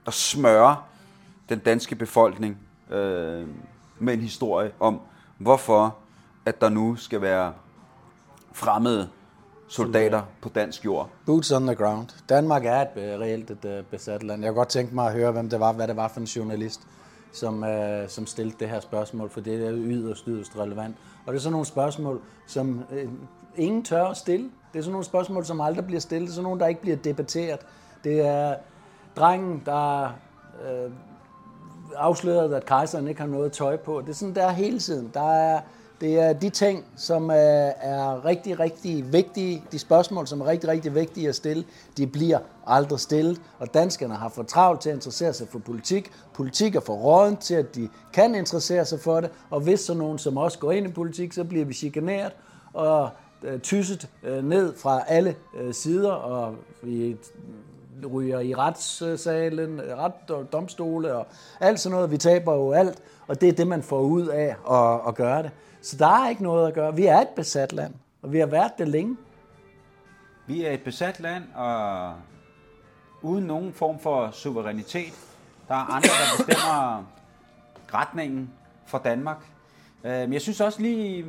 og 0.06 0.13
smøre 0.13 0.77
den 1.50 1.60
danske 1.60 1.96
befolkning 1.96 2.58
øh, 2.92 3.48
med 4.00 4.13
en 4.13 4.20
historie 4.20 4.72
om, 4.80 5.01
hvorfor 5.38 5.96
at 6.46 6.62
der 6.62 6.70
nu 6.70 6.96
skal 6.96 7.22
være 7.22 7.54
fremmede 8.54 9.10
soldater 9.68 10.22
på 10.42 10.50
dansk 10.50 10.86
jord. 10.86 11.10
Boots 11.26 11.52
on 11.52 11.66
the 11.66 11.76
ground. 11.76 12.08
Danmark 12.30 12.66
er 12.66 12.82
et 12.82 12.88
øh, 12.96 13.20
reelt 13.20 13.52
et 13.52 13.66
øh, 13.66 13.84
besat 13.84 14.24
land. 14.24 14.44
Jeg 14.44 14.50
kunne 14.50 14.58
godt 14.58 14.70
tænke 14.70 14.96
mig 14.96 15.08
at 15.08 15.14
høre, 15.14 15.32
hvem 15.32 15.50
det 15.50 15.60
var, 15.60 15.74
hvad 15.74 15.88
det 15.88 15.96
var 15.96 16.08
for 16.08 16.20
en 16.20 16.26
journalist, 16.26 16.82
som, 17.32 17.64
øh, 17.64 18.10
som 18.10 18.26
stillede 18.26 18.56
det 18.60 18.70
her 18.70 18.80
spørgsmål, 18.80 19.30
for 19.30 19.42
det 19.42 19.68
er 19.68 19.72
yderst, 19.74 20.26
yderst 20.28 20.58
relevant. 20.60 20.96
Og 21.26 21.34
det 21.34 21.40
er 21.40 21.42
sådan 21.42 21.52
nogle 21.52 21.66
spørgsmål, 21.66 22.22
som 22.48 22.84
øh, 22.92 23.10
ingen 23.56 23.84
tør 23.84 24.06
at 24.06 24.18
stille. 24.18 24.50
Det 24.74 24.80
er 24.80 24.84
sådan 24.84 24.92
nogle 24.92 25.06
spørgsmål, 25.06 25.46
som 25.46 25.62
aldrig 25.62 25.86
bliver 25.86 26.00
stillet. 26.00 26.28
Det 26.28 26.32
er 26.32 26.36
sådan 26.36 26.44
nogle, 26.44 26.60
der 26.60 26.68
ikke 26.68 26.82
bliver 26.82 26.98
debatteret. 26.98 27.60
Det 28.04 28.28
er 28.28 28.56
drengen, 29.16 29.62
der 29.66 30.04
øh, 30.04 30.92
afslørede, 31.96 32.58
at 32.58 32.66
kejseren 32.66 33.08
ikke 33.08 33.22
har 33.22 33.28
noget 33.28 33.52
tøj 33.52 33.78
på. 33.78 34.02
Det 34.02 34.10
er 34.10 34.14
sådan, 34.14 34.36
der 34.36 34.50
hele 34.50 34.80
tiden. 34.80 35.12
Der 35.14 35.32
er 35.32 35.62
det 36.02 36.20
er 36.20 36.34
de 36.34 36.50
ting, 36.50 36.86
som 36.96 37.30
øh, 37.30 37.36
er 37.36 38.25
rigtig, 38.25 38.60
rigtig 38.60 39.14
vigtige, 39.14 39.64
de 39.72 39.80
spørgsmål, 39.80 40.28
som 40.28 40.42
er 40.42 40.46
rigtig, 40.46 40.70
rigtig 40.70 40.96
vigtige 40.96 41.30
at 41.30 41.36
stille, 41.36 41.64
de 41.98 42.08
bliver 42.08 42.40
aldrig 42.68 43.00
stillet. 43.00 43.42
Og 43.60 43.74
danskerne 43.74 44.16
har 44.16 44.30
for 44.30 44.44
travlt 44.44 44.82
til 44.82 44.90
at 44.90 44.96
interessere 44.96 45.34
sig 45.34 45.48
for 45.48 45.60
politik. 45.60 46.12
Politik 46.34 46.75
er 46.75 46.80
for 46.80 46.94
råden 46.94 47.38
til, 47.38 47.56
at 47.56 47.75
de 47.75 47.90
kan 48.14 48.36
interessere 48.36 48.86
sig 48.86 49.00
for 49.00 49.22
det. 49.22 49.30
Og 49.50 49.62
hvis 49.62 49.80
så 49.80 49.94
nogen, 49.94 50.18
som 50.18 50.38
os 50.38 50.58
går 50.58 50.72
ind 50.72 50.88
i 50.88 50.92
politik, 50.92 51.34
så 51.34 51.44
bliver 51.44 51.66
vi 51.66 51.74
chikaneret 51.74 52.32
og 52.74 53.10
øh, 53.44 53.60
tysset 53.60 54.10
øh, 54.24 54.44
ned 54.44 54.74
fra 54.78 55.04
alle 55.08 55.36
øh, 55.58 55.74
sider, 55.74 56.12
og 56.12 56.56
vi 56.82 57.18
ryger 58.14 58.40
i 58.40 58.54
retssalen, 58.54 59.82
ret 59.98 60.52
domstole 60.52 61.16
og 61.16 61.28
alt 61.60 61.80
sådan 61.80 61.96
noget. 61.96 62.12
Vi 62.12 62.18
taber 62.18 62.54
jo 62.54 62.72
alt, 62.72 63.02
og 63.28 63.42
det 63.42 63.50
er 63.50 63.54
det, 63.54 63.68
man 63.68 63.84
får 63.84 64.00
ud 64.00 64.28
af 64.28 64.56
at, 64.72 65.08
at 65.08 65.16
gøre 65.16 65.44
det. 65.44 65.52
Så 65.86 65.98
der 65.98 66.08
er 66.08 66.30
ikke 66.30 66.44
noget 66.44 66.68
at 66.68 66.74
gøre. 66.74 66.96
Vi 66.96 67.06
er 67.06 67.18
et 67.18 67.30
besat 67.36 67.74
land, 67.74 67.94
og 68.22 68.34
vi 68.34 68.39
har 68.39 68.46
været 68.46 68.72
det 68.77 68.88
længe. 68.88 69.18
Vi 70.48 70.65
er 70.65 70.72
et 70.72 70.84
besat 70.84 71.20
land, 71.20 71.44
og 71.56 72.13
uden 73.22 73.44
nogen 73.44 73.74
form 73.74 74.00
for 74.00 74.32
suverænitet. 74.32 75.13
Der 75.68 75.75
er 75.75 75.96
andre, 75.96 76.08
der 76.08 76.46
bestemmer 76.46 77.06
retningen 77.94 78.50
for 78.86 78.98
Danmark. 78.98 79.38
Men 80.04 80.34
jeg 80.34 80.42
synes 80.42 80.62
også 80.62 80.82
lige, 80.82 81.25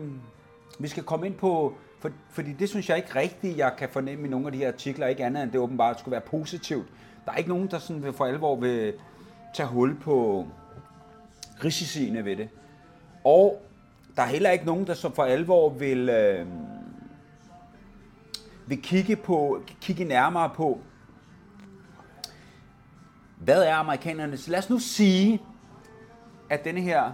vi 0.78 0.88
skal 0.88 1.02
komme 1.02 1.26
ind 1.26 1.34
på, 1.34 1.75
for, 2.00 2.10
fordi 2.30 2.52
det 2.52 2.68
synes 2.68 2.88
jeg 2.88 2.96
ikke 2.96 3.14
rigtigt, 3.14 3.58
jeg 3.58 3.72
kan 3.78 3.88
fornemme 3.88 4.26
i 4.26 4.30
nogle 4.30 4.46
af 4.46 4.52
de 4.52 4.58
her 4.58 4.68
artikler, 4.68 5.06
ikke 5.06 5.25
andet 5.25 5.42
end 5.42 5.52
det 5.52 5.60
åbenbart 5.60 5.98
skulle 6.00 6.12
være 6.12 6.20
positivt. 6.20 6.86
Der 7.25 7.32
er 7.32 7.36
ikke 7.36 7.50
nogen, 7.50 7.70
der 7.70 7.78
sådan 7.78 8.14
for 8.14 8.26
alvor 8.26 8.56
vil 8.56 8.94
tage 9.54 9.68
hul 9.68 10.00
på 10.00 10.46
risiciene 11.64 12.25
ved 12.25 12.36
det. 12.36 12.48
Og 13.25 13.62
der 14.16 14.23
er 14.23 14.26
heller 14.26 14.50
ikke 14.50 14.64
nogen, 14.66 14.87
der 14.87 14.94
så 14.94 15.14
for 15.14 15.25
alvor 15.25 15.68
vil, 15.68 16.08
øh, 16.08 16.46
vil 18.66 18.82
kigge, 18.82 19.16
på, 19.16 19.62
kigge 19.80 20.04
nærmere 20.04 20.50
på, 20.54 20.80
hvad 23.38 23.62
er 23.62 23.74
amerikanernes... 23.74 24.48
Lad 24.48 24.59
os 24.59 24.70
nu 24.70 24.79
sige, 24.79 25.42
at 26.50 26.64
denne 26.64 26.81
her 26.81 27.12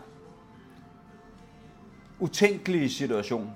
utænkelige 2.20 2.90
situation, 2.90 3.52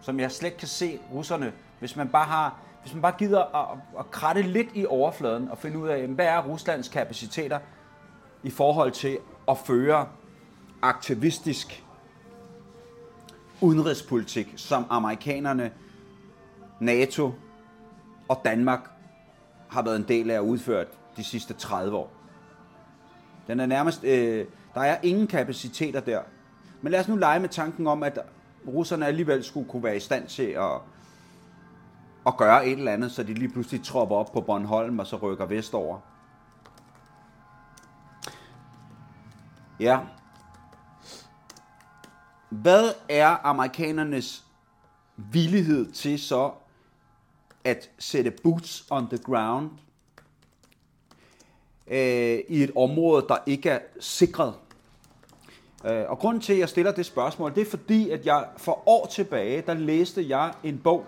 som 0.00 0.20
jeg 0.20 0.32
slet 0.32 0.56
kan 0.56 0.68
se 0.68 1.00
russerne, 1.12 1.52
hvis 1.78 1.96
man 1.96 2.08
bare 2.08 2.26
har, 2.26 2.58
hvis 2.82 2.94
man 2.94 3.02
bare 3.02 3.14
gider 3.18 3.56
at, 3.56 3.78
at 3.98 4.10
kratte 4.10 4.42
lidt 4.42 4.68
i 4.74 4.86
overfladen 4.86 5.48
og 5.48 5.58
finde 5.58 5.78
ud 5.78 5.88
af, 5.88 6.06
hvad 6.06 6.26
er 6.26 6.42
Ruslands 6.42 6.88
kapaciteter 6.88 7.58
i 8.42 8.50
forhold 8.50 8.90
til 8.90 9.18
at 9.48 9.58
føre 9.58 10.06
aktivistisk 10.82 11.84
udenrigspolitik, 13.60 14.52
som 14.56 14.86
amerikanerne, 14.90 15.72
NATO 16.80 17.32
og 18.28 18.40
Danmark 18.44 18.90
har 19.70 19.82
været 19.82 19.96
en 19.96 20.08
del 20.08 20.30
af 20.30 20.34
at 20.34 20.40
udføre 20.40 20.84
de 21.16 21.24
sidste 21.24 21.54
30 21.54 21.96
år. 21.96 22.12
Den 23.46 23.60
er 23.60 23.66
nærmest, 23.66 24.04
øh, 24.04 24.46
der 24.74 24.80
er 24.80 24.96
ingen 25.02 25.26
kapaciteter 25.26 26.00
der. 26.00 26.20
Men 26.82 26.92
lad 26.92 27.00
os 27.00 27.08
nu 27.08 27.16
lege 27.16 27.40
med 27.40 27.48
tanken 27.48 27.86
om, 27.86 28.02
at 28.02 28.18
russerne 28.68 29.06
alligevel 29.06 29.44
skulle 29.44 29.68
kunne 29.68 29.82
være 29.82 29.96
i 29.96 30.00
stand 30.00 30.26
til 30.26 30.42
at, 30.42 30.80
at 32.26 32.36
gøre 32.36 32.66
et 32.66 32.78
eller 32.78 32.92
andet, 32.92 33.12
så 33.12 33.22
de 33.22 33.34
lige 33.34 33.48
pludselig 33.48 33.84
tropper 33.84 34.16
op 34.16 34.32
på 34.32 34.40
Bornholm 34.40 34.98
og 34.98 35.06
så 35.06 35.16
rykker 35.16 35.46
vestover. 35.46 35.98
Ja, 39.80 39.98
hvad 42.50 42.92
er 43.08 43.46
amerikanernes 43.46 44.44
villighed 45.16 45.92
til 45.92 46.18
så 46.18 46.50
at 47.64 47.90
sætte 47.98 48.30
boots 48.30 48.86
on 48.90 49.08
the 49.08 49.18
ground 49.18 49.70
øh, 51.86 52.38
i 52.48 52.62
et 52.62 52.70
område, 52.76 53.26
der 53.28 53.36
ikke 53.46 53.70
er 53.70 53.78
sikret? 54.00 54.54
Øh, 55.84 56.04
og 56.08 56.18
grunden 56.18 56.40
til, 56.42 56.52
at 56.52 56.58
jeg 56.58 56.68
stiller 56.68 56.92
det 56.92 57.06
spørgsmål, 57.06 57.54
det 57.54 57.60
er 57.60 57.70
fordi, 57.70 58.10
at 58.10 58.26
jeg 58.26 58.48
for 58.56 58.88
år 58.88 59.06
tilbage, 59.06 59.62
der 59.66 59.74
læste 59.74 60.28
jeg 60.28 60.52
en 60.64 60.78
bog 60.78 61.06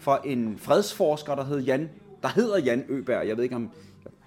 fra 0.00 0.20
en 0.24 0.58
fredsforsker, 0.58 1.34
der, 1.34 1.44
hed 1.44 1.60
Jan, 1.60 1.90
der 2.22 2.28
hedder 2.28 2.58
Jan 2.58 2.84
Øberg. 2.88 3.28
Jeg 3.28 3.36
ved 3.36 3.44
ikke, 3.44 3.56
om 3.56 3.70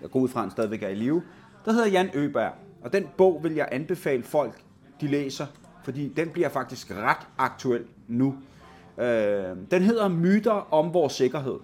jeg 0.01 0.10
går 0.10 0.19
ud 0.19 0.29
fra, 0.29 0.41
han 0.41 0.51
stadigvæk 0.51 0.84
er 0.84 0.89
i 0.89 0.95
live. 0.95 1.23
Der 1.65 1.71
hedder 1.71 1.88
Jan 1.88 2.10
Øberg. 2.13 2.51
Og 2.81 2.93
den 2.93 3.08
bog 3.17 3.43
vil 3.43 3.53
jeg 3.53 3.69
anbefale 3.71 4.23
folk, 4.23 4.62
de 5.01 5.08
læser 5.08 5.45
fordi 5.85 6.07
den 6.07 6.29
bliver 6.29 6.49
faktisk 6.49 6.91
ret 6.91 7.27
aktuel 7.37 7.83
nu. 8.07 8.35
Øh, 8.97 9.57
den 9.71 9.81
hedder 9.81 10.07
Myter 10.07 10.73
om 10.73 10.93
vores 10.93 11.13
sikkerhed. 11.13 11.59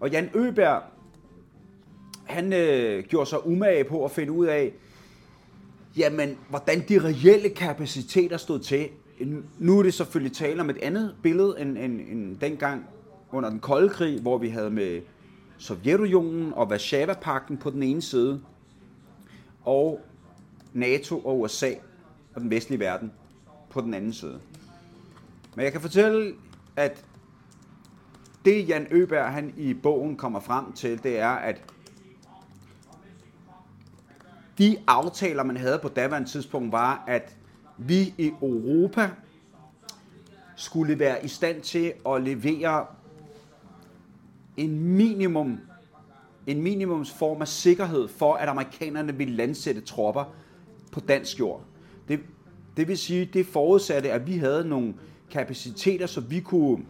Og 0.00 0.10
Jan 0.10 0.30
Øberg, 0.34 0.82
han 2.24 2.52
øh, 2.52 3.04
gjorde 3.04 3.30
sig 3.30 3.46
umage 3.46 3.84
på 3.84 4.04
at 4.04 4.10
finde 4.10 4.32
ud 4.32 4.46
af, 4.46 4.72
jamen, 5.96 6.38
hvordan 6.48 6.84
de 6.88 6.98
reelle 6.98 7.48
kapaciteter 7.48 8.36
stod 8.36 8.58
til. 8.58 8.88
Nu 9.58 9.78
er 9.78 9.82
det 9.82 9.94
selvfølgelig 9.94 10.36
tale 10.36 10.60
om 10.60 10.70
et 10.70 10.78
andet 10.82 11.14
billede 11.22 11.56
end, 11.60 11.78
end, 11.78 12.00
end 12.00 12.36
dengang 12.36 12.86
under 13.32 13.50
den 13.50 13.60
kolde 13.60 13.88
krig, 13.88 14.20
hvor 14.20 14.38
vi 14.38 14.48
havde 14.48 14.70
med 14.70 15.00
Sovjetunionen 15.58 16.52
og 16.52 16.70
Varsava-pakten 16.70 17.56
på 17.56 17.70
den 17.70 17.82
ene 17.82 18.02
side, 18.02 18.40
og 19.64 20.00
NATO 20.72 21.18
og 21.18 21.40
USA 21.40 21.70
og 22.36 22.42
den 22.42 22.50
vestlige 22.50 22.80
verden 22.80 23.12
på 23.70 23.80
den 23.80 23.94
anden 23.94 24.12
side. 24.12 24.40
Men 25.54 25.64
jeg 25.64 25.72
kan 25.72 25.80
fortælle, 25.80 26.34
at 26.76 27.04
det 28.44 28.68
Jan 28.68 28.86
Øberg 28.90 29.32
han 29.32 29.54
i 29.56 29.74
bogen 29.74 30.16
kommer 30.16 30.40
frem 30.40 30.72
til, 30.72 31.02
det 31.02 31.18
er, 31.18 31.28
at 31.28 31.62
de 34.58 34.76
aftaler, 34.86 35.42
man 35.42 35.56
havde 35.56 35.78
på 35.82 35.88
daværende 35.88 36.28
tidspunkt, 36.28 36.72
var, 36.72 37.04
at 37.06 37.36
vi 37.78 38.14
i 38.18 38.32
Europa 38.42 39.10
skulle 40.56 40.98
være 40.98 41.24
i 41.24 41.28
stand 41.28 41.62
til 41.62 41.92
at 42.08 42.22
levere 42.22 42.86
en 44.56 44.80
minimum 44.80 45.60
en 46.46 46.62
minimumsform 46.62 47.42
af 47.42 47.48
sikkerhed 47.48 48.08
for, 48.08 48.34
at 48.34 48.48
amerikanerne 48.48 49.14
ville 49.14 49.36
landsætte 49.36 49.80
tropper 49.80 50.24
på 50.92 51.00
dansk 51.00 51.38
jord. 51.38 51.62
Det, 52.08 52.20
det 52.76 52.88
vil 52.88 52.98
sige, 52.98 53.24
det 53.24 53.46
forudsatte, 53.46 54.12
at 54.12 54.26
vi 54.26 54.36
havde 54.36 54.68
nogle 54.68 54.94
kapaciteter, 55.30 56.06
så 56.06 56.20
vi 56.20 56.40
kunne 56.40 56.84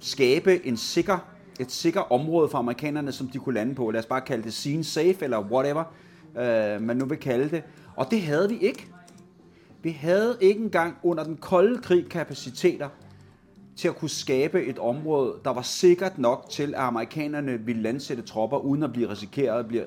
skabe 0.00 0.66
en 0.66 0.76
sikker, 0.76 1.18
et 1.60 1.72
sikker 1.72 2.00
område 2.12 2.48
for 2.48 2.58
amerikanerne, 2.58 3.12
som 3.12 3.28
de 3.28 3.38
kunne 3.38 3.54
lande 3.54 3.74
på. 3.74 3.90
Lad 3.90 4.00
os 4.00 4.06
bare 4.06 4.20
kalde 4.20 4.42
det 4.42 4.52
scene 4.52 4.84
safe, 4.84 5.16
eller 5.20 5.40
whatever, 5.40 5.84
øh, 6.38 6.82
man 6.82 6.96
nu 6.96 7.04
vil 7.04 7.18
kalde 7.18 7.50
det. 7.50 7.62
Og 7.96 8.10
det 8.10 8.22
havde 8.22 8.48
vi 8.48 8.58
ikke. 8.58 8.86
Vi 9.82 9.90
havde 9.90 10.36
ikke 10.40 10.60
engang 10.60 10.96
under 11.02 11.24
den 11.24 11.36
kolde 11.36 11.82
krig 11.82 12.08
kapaciteter 12.08 12.88
til 13.76 13.88
at 13.88 13.96
kunne 13.96 14.08
skabe 14.08 14.64
et 14.64 14.78
område, 14.78 15.34
der 15.44 15.50
var 15.50 15.62
sikkert 15.62 16.18
nok 16.18 16.46
til, 16.50 16.74
at 16.74 16.80
amerikanerne 16.80 17.60
ville 17.60 17.82
landsætte 17.82 18.22
tropper, 18.22 18.58
uden 18.58 18.82
at 18.82 18.92
blive 18.92 19.10
risikeret, 19.10 19.66
blive, 19.66 19.84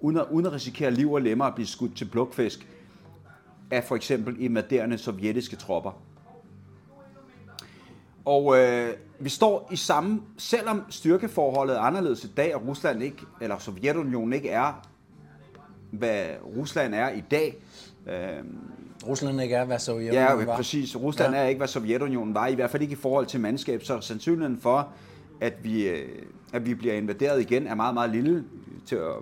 uden, 0.00 0.16
at, 0.16 0.26
uden 0.30 0.46
at 0.46 0.52
risikere 0.52 0.90
liv 0.90 1.12
og 1.12 1.22
lemmer 1.22 1.44
at 1.44 1.54
blive 1.54 1.66
skudt 1.66 1.96
til 1.96 2.04
plukfisk 2.04 2.66
af 3.70 3.84
for 3.84 3.96
eksempel 3.96 4.36
invaderende 4.40 4.98
sovjetiske 4.98 5.56
tropper. 5.56 6.02
Og 8.24 8.58
øh, 8.58 8.94
vi 9.18 9.28
står 9.28 9.68
i 9.72 9.76
samme, 9.76 10.22
selvom 10.38 10.82
styrkeforholdet 10.88 11.76
er 11.76 11.80
anderledes 11.80 12.24
i 12.24 12.28
dag, 12.36 12.54
og 12.54 12.66
Rusland 12.66 13.02
ikke, 13.02 13.22
eller 13.40 13.58
Sovjetunionen 13.58 14.32
ikke 14.32 14.48
er, 14.50 14.82
hvad 15.90 16.24
Rusland 16.56 16.94
er 16.94 17.10
i 17.10 17.22
dag. 17.30 17.56
Øh, 18.06 18.14
Rusland 19.06 19.40
ikke 19.42 19.54
er, 19.54 19.64
hvad 19.64 19.78
Sovjetunionen 19.78 20.40
ja, 20.40 20.44
var. 20.44 20.56
præcis. 20.56 20.96
Rusland 20.96 21.32
Ja. 21.32 21.38
ja. 21.38 21.44
er 21.44 21.48
ikke, 21.48 21.58
hvad 21.58 21.68
Sovjetunionen 21.68 22.34
var, 22.34 22.46
i 22.46 22.54
hvert 22.54 22.70
fald 22.70 22.82
ikke 22.82 22.92
i 22.92 22.96
forhold 22.96 23.26
til 23.26 23.40
mandskab, 23.40 23.82
så 23.84 24.00
sandsynligheden 24.00 24.60
for, 24.60 24.88
at 25.40 25.54
vi, 25.64 25.88
øh, 25.88 26.08
at 26.52 26.66
vi 26.66 26.74
bliver 26.74 26.94
invaderet 26.94 27.40
igen, 27.40 27.66
er 27.66 27.74
meget, 27.74 27.94
meget 27.94 28.10
lille 28.10 28.44
til 28.86 28.96
at 28.96 29.12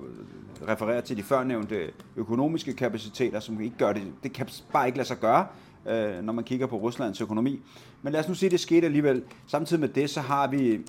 refererer 0.68 1.00
til 1.00 1.16
de 1.16 1.22
førnævnte 1.22 1.90
økonomiske 2.16 2.72
kapaciteter, 2.72 3.40
som 3.40 3.60
ikke 3.60 3.76
gør 3.78 3.92
det. 3.92 4.02
Det 4.22 4.32
kan 4.32 4.48
bare 4.72 4.86
ikke 4.86 4.98
lade 4.98 5.08
sig 5.08 5.18
gøre, 5.18 5.46
øh, 5.86 6.22
når 6.22 6.32
man 6.32 6.44
kigger 6.44 6.66
på 6.66 6.76
Ruslands 6.76 7.20
økonomi. 7.20 7.60
Men 8.02 8.12
lad 8.12 8.20
os 8.20 8.28
nu 8.28 8.34
sige, 8.34 8.46
at 8.46 8.52
det 8.52 8.60
skete 8.60 8.86
alligevel. 8.86 9.22
Samtidig 9.46 9.80
med 9.80 9.88
det, 9.88 10.10
så 10.10 10.20
har 10.20 10.46
vi, 10.46 10.80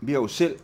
vi 0.00 0.12
har 0.12 0.20
jo 0.20 0.26
selv 0.26 0.58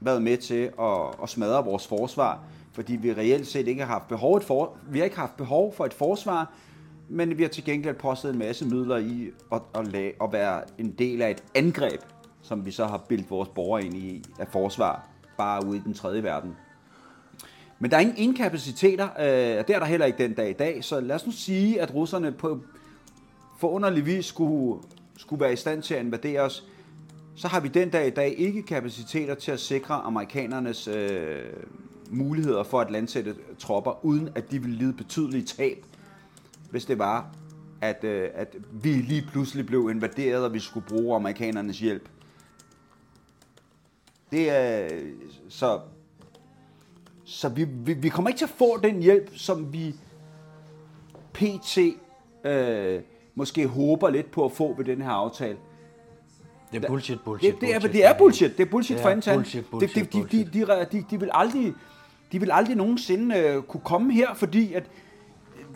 været 0.00 0.22
med 0.22 0.36
til 0.36 0.70
at, 0.80 1.22
at 1.22 1.28
smadre 1.28 1.64
vores 1.64 1.86
forsvar, 1.86 2.40
fordi 2.72 2.96
vi 2.96 3.12
reelt 3.12 3.46
set 3.46 3.68
ikke 3.68 3.84
har 3.84 3.92
haft 3.92 4.08
behov, 4.08 4.36
et 4.36 4.44
for, 4.44 4.76
vi 4.90 4.98
har 4.98 5.04
ikke 5.04 5.18
haft 5.18 5.36
behov 5.36 5.74
for 5.74 5.86
et 5.86 5.94
forsvar, 5.94 6.52
men 7.08 7.38
vi 7.38 7.42
har 7.42 7.50
til 7.50 7.64
gengæld 7.64 7.94
postet 7.94 8.32
en 8.32 8.38
masse 8.38 8.64
midler 8.64 8.96
i 8.96 9.30
at, 9.52 9.62
at, 9.74 9.86
lage, 9.86 10.12
at 10.22 10.32
være 10.32 10.62
en 10.78 10.90
del 10.90 11.22
af 11.22 11.30
et 11.30 11.44
angreb, 11.54 12.00
som 12.42 12.66
vi 12.66 12.70
så 12.70 12.86
har 12.86 13.04
bildt 13.08 13.30
vores 13.30 13.48
borgere 13.48 13.84
ind 13.84 13.94
i 13.94 14.24
af 14.38 14.48
forsvar, 14.48 15.08
bare 15.38 15.66
ude 15.66 15.76
i 15.76 15.80
den 15.84 15.94
tredje 15.94 16.22
verden. 16.22 16.56
Men 17.78 17.90
der 17.90 17.96
er 17.96 18.00
ingen 18.00 18.16
inkapaciteter, 18.16 19.04
øh, 19.04 19.58
og 19.58 19.68
det 19.68 19.74
er 19.74 19.78
der 19.78 19.84
heller 19.84 20.06
ikke 20.06 20.18
den 20.18 20.34
dag 20.34 20.50
i 20.50 20.52
dag, 20.52 20.84
så 20.84 21.00
lad 21.00 21.16
os 21.16 21.26
nu 21.26 21.32
sige, 21.32 21.80
at 21.80 21.94
russerne 21.94 22.32
på 22.32 22.60
forunderlig 23.58 24.06
vis 24.06 24.26
skulle, 24.26 24.82
skulle 25.16 25.40
være 25.40 25.52
i 25.52 25.56
stand 25.56 25.82
til 25.82 25.94
at 25.94 26.04
invadere 26.04 26.40
os, 26.40 26.64
så 27.36 27.48
har 27.48 27.60
vi 27.60 27.68
den 27.68 27.90
dag 27.90 28.06
i 28.06 28.10
dag 28.10 28.34
ikke 28.38 28.62
kapaciteter 28.62 29.34
til 29.34 29.50
at 29.52 29.60
sikre 29.60 29.94
amerikanernes 29.94 30.88
øh, 30.88 31.42
muligheder 32.10 32.62
for 32.62 32.80
at 32.80 32.90
landsætte 32.90 33.34
tropper, 33.58 34.04
uden 34.04 34.28
at 34.34 34.50
de 34.50 34.62
ville 34.62 34.76
lide 34.76 34.92
betydelige 34.92 35.44
tab, 35.44 35.84
hvis 36.70 36.84
det 36.84 36.98
var, 36.98 37.34
at, 37.80 38.04
øh, 38.04 38.30
at 38.34 38.56
vi 38.72 38.92
lige 38.92 39.28
pludselig 39.32 39.66
blev 39.66 39.88
invaderet, 39.90 40.44
og 40.44 40.54
vi 40.54 40.58
skulle 40.58 40.86
bruge 40.86 41.16
amerikanernes 41.16 41.78
hjælp. 41.78 42.08
Det 44.30 44.50
er 44.50 44.88
så 45.48 45.80
så 47.28 47.48
vi, 47.48 47.64
vi, 47.64 47.92
vi 47.92 48.08
kommer 48.08 48.28
ikke 48.28 48.38
til 48.38 48.44
at 48.44 48.50
få 48.56 48.80
den 48.82 49.02
hjælp, 49.02 49.30
som 49.36 49.72
vi 49.72 49.94
pt. 51.32 51.78
Øh, 52.44 53.00
måske 53.34 53.66
håber 53.66 54.10
lidt 54.10 54.30
på 54.30 54.44
at 54.44 54.52
få 54.52 54.74
ved 54.76 54.84
den 54.84 55.02
her 55.02 55.10
aftale. 55.10 55.56
Det 56.72 56.84
er 56.84 56.88
bullshit, 56.88 57.18
bullshit, 57.24 57.54
Det, 57.54 57.60
det, 57.60 57.74
er, 57.74 57.80
bullshit. 57.80 57.92
det 57.92 58.04
er 58.04 58.18
bullshit. 58.18 58.58
Det 58.58 58.66
er 58.66 58.70
bullshit 58.70 58.96
Det 58.96 59.02
for 59.02 59.08
er 59.08 59.12
antal. 59.12 59.34
bullshit, 59.34 59.64
bullshit, 59.70 60.12
de, 60.12 60.18
de, 60.18 60.24
de, 60.28 60.44
de, 60.44 60.66
de, 60.66 60.86
de, 60.92 61.04
de, 61.10 61.20
vil 61.20 61.30
aldrig, 61.32 61.72
de 62.32 62.40
vil 62.40 62.50
aldrig 62.52 62.76
nogensinde 62.76 63.36
øh, 63.38 63.62
kunne 63.62 63.80
komme 63.84 64.12
her, 64.12 64.34
fordi 64.34 64.72
at 64.72 64.84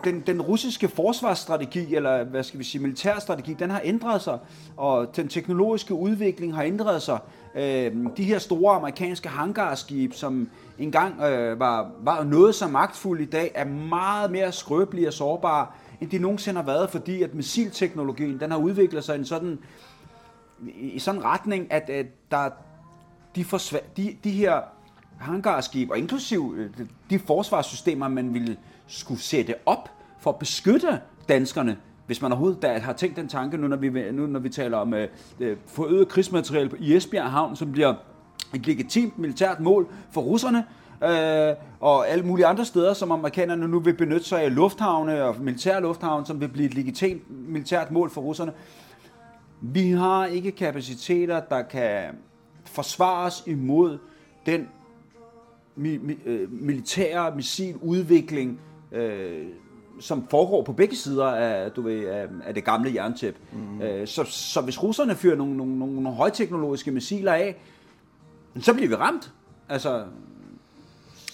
den, 0.05 0.21
den 0.27 0.43
russiske 0.43 0.89
forsvarsstrategi, 0.89 1.95
eller 1.95 2.25
hvad 2.25 2.43
skal 2.43 2.59
vi 2.59 2.65
sige, 2.65 2.83
militærstrategi, 2.83 3.53
den 3.53 3.71
har 3.71 3.81
ændret 3.85 4.23
sig, 4.23 4.39
og 4.77 5.17
den 5.17 5.29
teknologiske 5.29 5.95
udvikling 5.95 6.55
har 6.55 6.63
ændret 6.63 7.03
sig. 7.03 7.19
Øh, 7.55 7.93
de 8.17 8.25
her 8.25 8.39
store 8.39 8.75
amerikanske 8.75 9.29
hangarskib, 9.29 10.13
som 10.15 10.49
engang 10.79 11.21
øh, 11.21 11.61
var, 11.61 11.91
var 12.01 12.25
noget 12.25 12.55
så 12.55 12.69
magtfulde 12.69 13.23
i 13.23 13.27
dag, 13.27 13.53
er 13.55 13.65
meget 13.65 14.31
mere 14.31 14.53
skrøbelige 14.53 15.09
og 15.09 15.13
sårbare, 15.13 15.67
end 16.01 16.11
de 16.11 16.19
nogensinde 16.19 16.61
har 16.61 16.67
været, 16.67 16.91
fordi 16.91 17.23
at 17.23 17.35
missilteknologien, 17.35 18.41
den 18.41 18.51
har 18.51 18.59
udviklet 18.59 19.05
sig 19.05 19.17
i 19.17 19.19
en 19.19 19.25
sådan, 19.25 19.59
i 20.77 20.99
sådan 20.99 21.21
en 21.21 21.25
retning, 21.25 21.73
at, 21.73 21.91
at 21.91 22.07
der, 22.31 22.51
de, 23.37 23.43
forsva- 23.43 23.85
de, 23.97 24.17
de 24.25 24.31
her 24.31 24.61
hangarskib, 25.19 25.91
og 25.91 25.99
inklusiv 25.99 26.55
øh, 26.57 26.71
de 27.11 27.19
forsvarssystemer, 27.19 28.09
man 28.09 28.35
ville 28.35 28.57
skulle 28.93 29.21
sætte 29.21 29.55
op 29.67 29.91
for 30.19 30.31
at 30.31 30.39
beskytte 30.39 31.01
danskerne, 31.29 31.77
hvis 32.07 32.23
man 32.23 32.33
overhovedet 32.33 32.63
da 32.63 32.79
har 32.79 32.93
tænkt 32.93 33.17
den 33.17 33.29
tanke, 33.29 33.57
nu 33.57 33.69
når 33.69 33.77
vi, 33.77 33.91
nu, 34.13 34.27
når 34.27 34.41
vi 34.41 34.49
taler 34.49 34.79
om 34.79 34.95
øh, 34.95 35.09
øh, 35.41 35.57
forøget 35.67 36.09
krigsmateriel 36.09 36.71
i 36.81 36.97
Esbjerg 36.97 37.31
Havn, 37.31 37.57
som 37.57 37.73
bliver 37.73 37.95
et 38.55 38.67
legitimt 38.67 39.19
militært 39.19 39.61
mål 39.61 39.89
for 40.11 40.21
russerne, 40.21 40.65
øh, 41.05 41.57
og 41.81 42.09
alle 42.09 42.25
mulige 42.25 42.47
andre 42.47 42.65
steder, 42.65 42.95
som 42.95 43.13
amerikanerne 43.13 43.69
nu 43.69 43.81
vil 43.81 43.95
benytte 43.95 44.25
sig 44.25 44.43
af 44.43 44.55
lufthavne 44.55 45.25
og 45.25 45.37
militære 45.41 45.81
lufthavne, 45.81 46.27
som 46.27 46.41
vil 46.41 46.49
blive 46.49 46.67
et 46.67 46.75
legitimt 46.75 47.49
militært 47.49 47.91
mål 47.91 48.11
for 48.11 48.21
russerne. 48.21 48.53
Vi 49.61 49.91
har 49.91 50.27
ikke 50.27 50.51
kapaciteter, 50.51 51.41
der 51.41 51.63
kan 51.63 52.03
forsvares 52.65 53.43
imod 53.47 53.99
den 54.47 54.69
mi, 55.77 55.97
mi, 55.97 56.17
øh, 56.27 56.53
militære 56.53 57.37
missiludvikling, 57.37 58.61
øh, 58.93 59.47
som 60.01 60.27
foregår 60.31 60.63
på 60.63 60.73
begge 60.73 60.97
sider 60.97 61.27
af, 61.27 61.71
du 61.71 61.83
ved, 61.83 62.07
af, 62.07 62.27
af 62.47 62.55
det 62.55 62.65
gamle 62.65 62.95
jerntæp. 62.95 63.35
Mm. 63.53 63.83
Øh, 63.83 64.07
så, 64.07 64.25
så 64.25 64.61
hvis 64.61 64.83
russerne 64.83 65.15
fyrer 65.15 65.37
nogle, 65.37 65.57
nogle, 65.57 65.79
nogle, 65.79 65.95
nogle 66.03 66.17
højteknologiske 66.17 66.91
missiler 66.91 67.33
af, 67.33 67.57
så 68.61 68.75
bliver 68.75 68.89
vi 68.89 68.95
ramt. 68.95 69.33
Altså, 69.69 70.05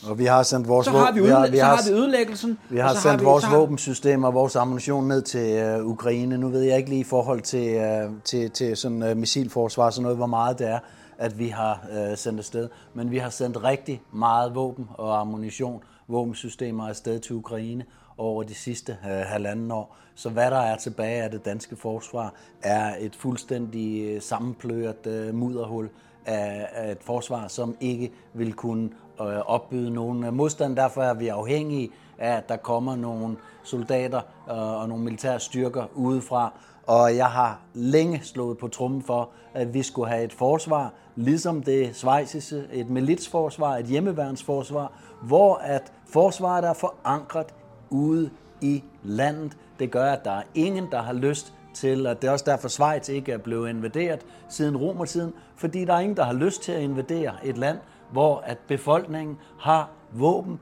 Og 0.09 0.19
vi 0.19 0.25
har 0.25 0.43
sendt 0.43 0.69
vores 0.69 0.85
så 0.87 0.91
har 0.93 1.13
vi, 1.13 1.21
våben- 1.21 1.33
udlæ- 1.33 1.35
har, 1.39 1.51
vi 1.51 1.57
så 1.57 1.65
har, 1.65 1.77
har 1.77 1.91
vi 1.91 1.97
ødelæggelsen. 1.97 2.59
vi 2.71 2.79
har 2.79 2.95
sendt 2.95 3.21
vi- 3.21 3.25
vores 3.25 3.43
så 3.45 3.49
har- 3.51 3.59
våbensystemer 3.59 4.29
og 4.29 4.35
vores 4.35 4.57
ammunition 4.57 5.09
ned 5.09 5.23
til 5.23 5.51
øh, 5.59 5.87
Ukraine. 5.87 6.39
Nu 6.39 6.49
ved 6.49 6.61
jeg 6.63 6.77
ikke 6.77 6.89
lige 6.89 7.01
i 7.01 7.05
forhold 7.05 7.41
til, 7.41 7.69
øh, 7.75 8.11
til, 8.25 8.51
til 8.51 8.77
sådan 8.77 9.03
øh, 9.03 9.17
missilforsvar 9.17 9.85
og 9.85 9.93
sådan 9.93 10.03
noget, 10.03 10.17
hvor 10.17 10.27
meget 10.27 10.59
det 10.59 10.69
er, 10.69 10.79
at 11.19 11.39
vi 11.39 11.49
har 11.49 11.81
øh, 11.93 12.17
sendt 12.17 12.39
afsted. 12.39 12.69
Men 12.95 13.11
vi 13.11 13.19
har 13.19 13.31
sendt 13.31 13.65
rigtig 13.65 14.03
meget 14.13 14.55
våben 14.55 14.89
og 14.95 15.21
ammunition, 15.21 15.83
våbensystemer 16.09 16.89
afsted 16.89 17.21
til 17.21 17.37
Ukraine 17.37 17.85
over 18.19 18.43
de 18.43 18.55
sidste 18.55 18.93
øh, 18.93 19.11
halvanden 19.11 19.71
år. 19.71 19.97
Så 20.15 20.31
hvad 20.31 20.51
der 20.51 20.61
er 20.61 20.77
tilbage 20.77 21.23
af 21.23 21.31
det 21.31 21.45
danske 21.45 21.77
forsvar, 21.77 22.35
er 22.63 22.95
et 23.01 23.17
fuldstændig 23.17 24.03
øh, 24.05 24.23
sammenpløret 24.23 25.07
øh, 25.07 25.35
mudderhul 25.35 25.89
af, 26.27 26.69
af 26.73 26.93
et 26.93 27.03
forsvar, 27.03 27.49
som 27.49 27.77
ikke 27.81 28.13
vil 28.35 28.53
kunne 28.53 28.91
øh, 29.21 29.39
opbyde 29.47 29.91
nogen 29.91 30.25
øh, 30.25 30.33
modstand. 30.33 30.77
Derfor 30.77 31.03
er 31.03 31.15
vi 31.15 31.29
afhængige 31.29 31.91
at 32.19 32.49
der 32.49 32.57
kommer 32.57 32.97
nogle 32.97 33.37
soldater 33.63 34.21
øh, 34.51 34.81
og 34.81 34.89
nogle 34.89 35.05
militære 35.05 35.41
styrker 35.41 35.85
udefra. 35.95 36.53
Og 36.87 37.17
jeg 37.17 37.27
har 37.27 37.61
længe 37.75 38.21
slået 38.23 38.59
på 38.59 38.69
trummen 38.69 39.03
for, 39.03 39.31
at 39.55 39.75
vi 39.75 39.83
skulle 39.83 40.11
have 40.11 40.25
et 40.25 40.33
forsvar, 40.33 40.93
ligesom 41.17 41.63
det 41.63 41.97
svejsiske, 41.97 42.65
et 42.73 42.91
militsforsvar, 42.91 43.77
et 43.77 43.87
hjemmeværnsforsvar, 43.87 44.93
hvor 45.23 45.55
at 45.55 45.93
forsvaret 46.07 46.65
er 46.65 46.73
forankret 46.73 47.55
ude 47.91 48.31
i 48.61 48.85
landet. 49.03 49.57
Det 49.79 49.91
gør, 49.91 50.13
at 50.13 50.25
der 50.25 50.31
er 50.31 50.43
ingen, 50.55 50.89
der 50.91 51.03
har 51.03 51.13
lyst 51.13 51.53
til, 51.75 52.07
at 52.07 52.23
det 52.23 52.29
er 52.29 52.33
også 52.33 52.45
derfor 52.49 52.69
Schweiz 52.69 53.09
ikke 53.09 53.33
er 53.33 53.39
blevet 53.39 53.69
invaderet 53.69 54.27
siden 54.49 54.77
romertiden, 54.77 55.33
fordi 55.57 55.85
der 55.85 55.95
er 55.95 56.01
ingen, 56.01 56.17
der 56.17 56.25
har 56.25 56.33
lyst 56.33 56.63
til 56.63 56.73
at 56.73 56.83
invadere 56.83 57.33
et 57.45 57.59
land, 57.59 57.79
hvor 58.13 58.43
at 58.47 58.59
befolkningen 58.69 59.39
har 59.59 59.91
våben 60.13 60.61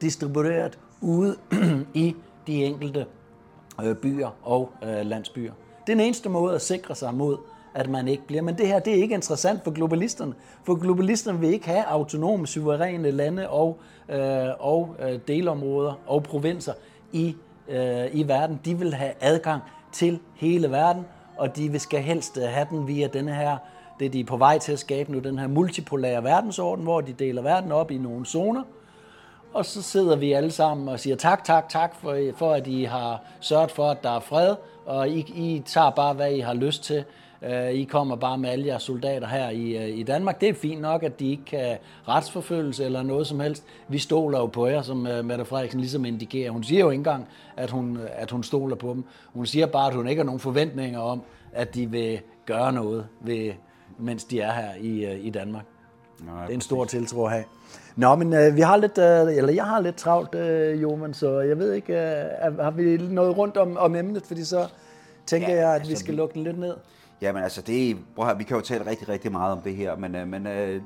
distribueret 0.00 0.78
ude 1.02 1.36
i 1.94 2.16
de 2.46 2.64
enkelte 2.64 3.06
øh, 3.84 3.96
byer 3.96 4.30
og 4.42 4.70
øh, 4.82 5.06
landsbyer. 5.06 5.52
Det 5.86 5.92
er 5.92 5.96
den 5.96 6.00
eneste 6.00 6.28
måde 6.28 6.54
at 6.54 6.62
sikre 6.62 6.94
sig 6.94 7.14
mod, 7.14 7.36
at 7.74 7.90
man 7.90 8.08
ikke 8.08 8.26
bliver. 8.26 8.42
Men 8.42 8.58
det 8.58 8.66
her 8.66 8.78
det 8.78 8.98
er 8.98 9.02
ikke 9.02 9.14
interessant 9.14 9.64
for 9.64 9.70
globalisterne, 9.70 10.34
for 10.64 10.74
globalisterne 10.74 11.40
vil 11.40 11.52
ikke 11.52 11.66
have 11.66 11.84
autonome, 11.84 12.46
suveræne 12.46 13.10
lande 13.10 13.48
og, 13.48 13.78
øh, 14.08 14.48
og 14.58 14.96
øh, 15.02 15.18
delområder 15.28 15.92
og 16.06 16.22
provinser 16.22 16.72
i, 17.12 17.36
øh, 17.68 18.06
i 18.12 18.28
verden. 18.28 18.60
De 18.64 18.78
vil 18.78 18.94
have 18.94 19.12
adgang 19.20 19.62
til 19.92 20.18
hele 20.34 20.70
verden, 20.70 21.06
og 21.36 21.56
de 21.56 21.68
vil 21.68 21.80
skal 21.80 22.00
helst 22.00 22.38
have 22.40 22.66
den 22.70 22.86
via 22.86 23.06
denne 23.06 23.34
her, 23.34 23.56
det 24.00 24.12
de 24.12 24.20
er 24.20 24.24
på 24.24 24.36
vej 24.36 24.58
til 24.58 24.72
at 24.72 24.78
skabe 24.78 25.12
nu, 25.12 25.18
den 25.18 25.38
her 25.38 25.46
multipolære 25.46 26.24
verdensorden, 26.24 26.84
hvor 26.84 27.00
de 27.00 27.12
deler 27.12 27.42
verden 27.42 27.72
op 27.72 27.90
i 27.90 27.98
nogle 27.98 28.26
zoner, 28.26 28.62
og 29.54 29.66
så 29.66 29.82
sidder 29.82 30.16
vi 30.16 30.32
alle 30.32 30.50
sammen 30.50 30.88
og 30.88 31.00
siger 31.00 31.16
tak, 31.16 31.44
tak, 31.44 31.68
tak 31.68 31.94
for, 31.94 32.18
for 32.36 32.52
at 32.52 32.66
I 32.66 32.82
har 32.82 33.22
sørget 33.40 33.70
for, 33.70 33.90
at 33.90 34.02
der 34.02 34.16
er 34.16 34.20
fred, 34.20 34.54
og 34.86 35.08
I, 35.08 35.18
I 35.18 35.62
tager 35.66 35.90
bare, 35.90 36.14
hvad 36.14 36.32
I 36.32 36.40
har 36.40 36.54
lyst 36.54 36.84
til 36.84 37.04
Øh, 37.44 37.70
I 37.70 37.84
kommer 37.84 38.16
bare 38.16 38.38
med 38.38 38.50
alle 38.50 38.66
jeres 38.66 38.82
soldater 38.82 39.26
her 39.26 39.50
i, 39.50 39.76
øh, 39.76 39.98
i 39.98 40.02
Danmark. 40.02 40.40
Det 40.40 40.48
er 40.48 40.54
fint 40.54 40.80
nok, 40.80 41.02
at 41.02 41.20
de 41.20 41.30
ikke 41.30 41.44
kan 41.44 41.78
retsforfølges 42.08 42.80
eller 42.80 43.02
noget 43.02 43.26
som 43.26 43.40
helst. 43.40 43.64
Vi 43.88 43.98
stoler 43.98 44.38
jo 44.38 44.46
på 44.46 44.66
jer, 44.66 44.82
som 44.82 45.06
øh, 45.06 45.24
Mette 45.24 45.44
Frederiksen 45.44 45.80
ligesom 45.80 46.04
indikerer. 46.04 46.50
Hun 46.50 46.64
siger 46.64 46.80
jo 46.80 46.90
ikke 46.90 47.00
engang, 47.00 47.28
at 47.56 47.70
hun, 47.70 47.98
at 48.12 48.30
hun 48.30 48.42
stoler 48.42 48.76
på 48.76 48.88
dem. 48.94 49.04
Hun 49.32 49.46
siger 49.46 49.66
bare, 49.66 49.88
at 49.88 49.94
hun 49.94 50.08
ikke 50.08 50.20
har 50.20 50.24
nogen 50.24 50.40
forventninger 50.40 51.00
om, 51.00 51.22
at 51.52 51.74
de 51.74 51.90
vil 51.90 52.20
gøre 52.46 52.72
noget, 52.72 53.06
ved, 53.20 53.52
mens 53.98 54.24
de 54.24 54.40
er 54.40 54.52
her 54.52 54.74
i, 54.80 55.20
i 55.20 55.30
Danmark. 55.30 55.64
Nej, 56.20 56.42
Det 56.42 56.50
er 56.50 56.54
en 56.54 56.60
stor 56.60 56.84
tiltro 56.84 57.24
at 57.24 57.30
have. 57.30 57.44
Nå, 57.96 58.14
men 58.16 58.32
øh, 58.32 58.56
vi 58.56 58.60
har 58.60 58.76
lidt, 58.76 58.98
øh, 58.98 59.36
eller 59.36 59.52
jeg 59.52 59.64
har 59.64 59.80
lidt 59.80 59.96
travlt, 59.96 60.34
øh, 60.34 60.82
Joman, 60.82 61.14
så 61.14 61.40
jeg 61.40 61.58
ved 61.58 61.72
ikke, 61.72 61.92
øh, 61.92 62.58
har 62.58 62.70
vi 62.70 62.96
noget 62.96 63.38
rundt 63.38 63.56
om, 63.56 63.76
om 63.76 63.94
emnet, 63.96 64.22
fordi 64.26 64.44
så 64.44 64.66
tænker 65.26 65.48
Ja, 65.48 65.60
jeg, 65.60 65.74
at 65.74 65.80
vi 65.80 65.88
altså, 65.90 66.00
skal 66.04 66.12
vi- 66.12 66.16
lukke 66.18 66.34
den 66.34 66.42
lidt 66.44 66.58
ned. 66.58 66.74
Jamen 67.22 67.42
altså, 67.42 67.62
det 67.62 67.96
prøv 68.16 68.38
vi 68.38 68.44
kan 68.44 68.56
jo 68.56 68.62
tale 68.62 68.86
rigtig, 68.86 69.08
rigtig 69.08 69.32
meget 69.32 69.52
om 69.52 69.60
det 69.60 69.74
her, 69.74 69.96
men, 69.96 70.14
øh, 70.14 70.28
men 70.28 70.46
øh, 70.46 70.82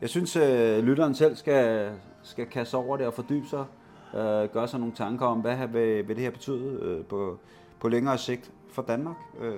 jeg 0.00 0.08
synes, 0.08 0.36
øh, 0.36 0.78
lytteren 0.84 1.14
selv 1.14 1.36
skal, 1.36 1.88
skal 2.22 2.46
kaste 2.46 2.74
over 2.74 2.96
det 2.96 3.06
og 3.06 3.14
fordybe 3.14 3.46
sig, 3.50 3.64
øh, 4.20 4.48
gøre 4.52 4.68
sig 4.68 4.80
nogle 4.80 4.94
tanker 4.96 5.26
om, 5.26 5.38
hvad 5.38 5.56
her 5.56 5.66
vil, 5.66 6.08
vil 6.08 6.16
det 6.16 6.24
her 6.24 6.30
betyde 6.30 6.78
øh, 6.82 7.04
på, 7.04 7.38
på 7.80 7.88
længere 7.88 8.18
sigt 8.18 8.50
for 8.72 8.82
Danmark. 8.82 9.16
Øh, 9.40 9.54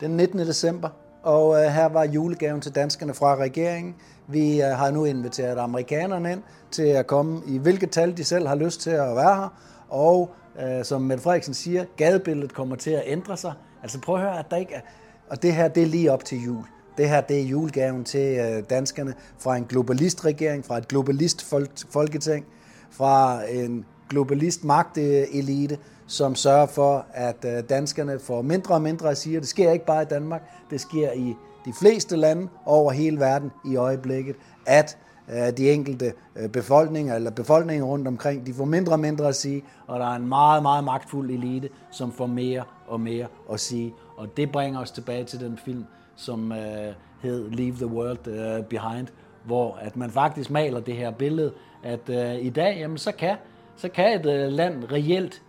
Den 0.00 0.10
19. 0.10 0.38
december, 0.38 0.88
og 1.22 1.64
øh, 1.64 1.70
her 1.70 1.88
var 1.88 2.04
julegaven 2.04 2.60
til 2.60 2.74
danskerne 2.74 3.14
fra 3.14 3.36
regeringen. 3.36 3.94
Vi 4.28 4.62
øh, 4.62 4.68
har 4.68 4.90
nu 4.90 5.04
inviteret 5.04 5.58
amerikanerne 5.58 6.32
ind 6.32 6.42
til 6.70 6.82
at 6.82 7.06
komme 7.06 7.42
i 7.46 7.58
hvilket 7.58 7.90
tal 7.90 8.16
de 8.16 8.24
selv 8.24 8.46
har 8.46 8.54
lyst 8.54 8.80
til 8.80 8.90
at 8.90 9.16
være 9.16 9.34
her. 9.34 9.48
Og 9.88 10.30
øh, 10.62 10.84
som 10.84 11.02
Mette 11.02 11.22
Frederiksen 11.22 11.54
siger, 11.54 11.84
gadebilledet 11.96 12.54
kommer 12.54 12.76
til 12.76 12.90
at 12.90 13.02
ændre 13.06 13.36
sig. 13.36 13.52
Altså 13.82 14.00
prøv 14.00 14.14
at 14.14 14.20
høre, 14.20 14.38
at 14.38 14.46
der 14.50 14.56
ikke 14.56 14.74
er... 14.74 14.80
Og 15.28 15.42
det 15.42 15.54
her, 15.54 15.68
det 15.68 15.82
er 15.82 15.86
lige 15.86 16.12
op 16.12 16.24
til 16.24 16.44
jul. 16.44 16.64
Det 16.98 17.08
her, 17.08 17.20
det 17.20 17.40
er 17.40 17.44
julegaven 17.44 18.04
til 18.04 18.38
øh, 18.38 18.62
danskerne 18.70 19.14
fra 19.38 19.56
en 19.56 19.64
globalistregering, 19.64 20.64
fra 20.64 20.78
et 20.78 20.88
globalist-folketing, 20.88 22.46
fra 22.90 23.40
en 23.50 23.84
globalist 24.08 24.64
magtelite, 24.64 25.78
som 26.12 26.34
sørger 26.34 26.66
for, 26.66 27.06
at 27.12 27.44
øh, 27.44 27.68
danskerne 27.68 28.18
får 28.18 28.42
mindre 28.42 28.74
og 28.74 28.82
mindre 28.82 29.10
at 29.10 29.16
sige. 29.16 29.40
Det 29.40 29.48
sker 29.48 29.72
ikke 29.72 29.84
bare 29.84 30.02
i 30.02 30.06
Danmark, 30.06 30.42
det 30.70 30.80
sker 30.80 31.12
i 31.12 31.34
de 31.64 31.72
fleste 31.80 32.16
lande 32.16 32.48
over 32.66 32.92
hele 32.92 33.20
verden 33.20 33.50
i 33.64 33.76
øjeblikket, 33.76 34.36
at 34.66 34.98
øh, 35.28 35.56
de 35.56 35.70
enkelte 35.70 36.12
øh, 36.36 36.48
befolkninger 36.48 37.14
eller 37.14 37.30
befolkningen 37.30 37.84
rundt 37.84 38.08
omkring, 38.08 38.46
de 38.46 38.54
får 38.54 38.64
mindre 38.64 38.92
og 38.92 39.00
mindre 39.00 39.28
at 39.28 39.36
sige, 39.36 39.64
og 39.86 40.00
der 40.00 40.06
er 40.06 40.16
en 40.16 40.28
meget, 40.28 40.62
meget 40.62 40.84
magtfuld 40.84 41.30
elite, 41.30 41.68
som 41.90 42.12
får 42.12 42.26
mere 42.26 42.64
og 42.86 43.00
mere 43.00 43.26
at 43.52 43.60
sige. 43.60 43.94
Og 44.16 44.36
det 44.36 44.52
bringer 44.52 44.80
os 44.80 44.90
tilbage 44.90 45.24
til 45.24 45.40
den 45.40 45.58
film, 45.64 45.84
som 46.16 46.52
øh, 46.52 46.92
hed 47.22 47.50
Leave 47.50 47.76
the 47.76 47.86
World 47.86 48.28
øh, 48.28 48.64
Behind, 48.64 49.06
hvor 49.44 49.78
at 49.80 49.96
man 49.96 50.10
faktisk 50.10 50.50
maler 50.50 50.80
det 50.80 50.96
her 50.96 51.10
billede, 51.10 51.52
at 51.82 52.08
øh, 52.08 52.44
i 52.44 52.50
dag, 52.50 52.76
jamen, 52.78 52.98
så 52.98 53.12
kan, 53.12 53.36
så 53.76 53.88
kan 53.88 54.20
et 54.20 54.26
øh, 54.26 54.52
land 54.52 54.92
reelt 54.92 55.42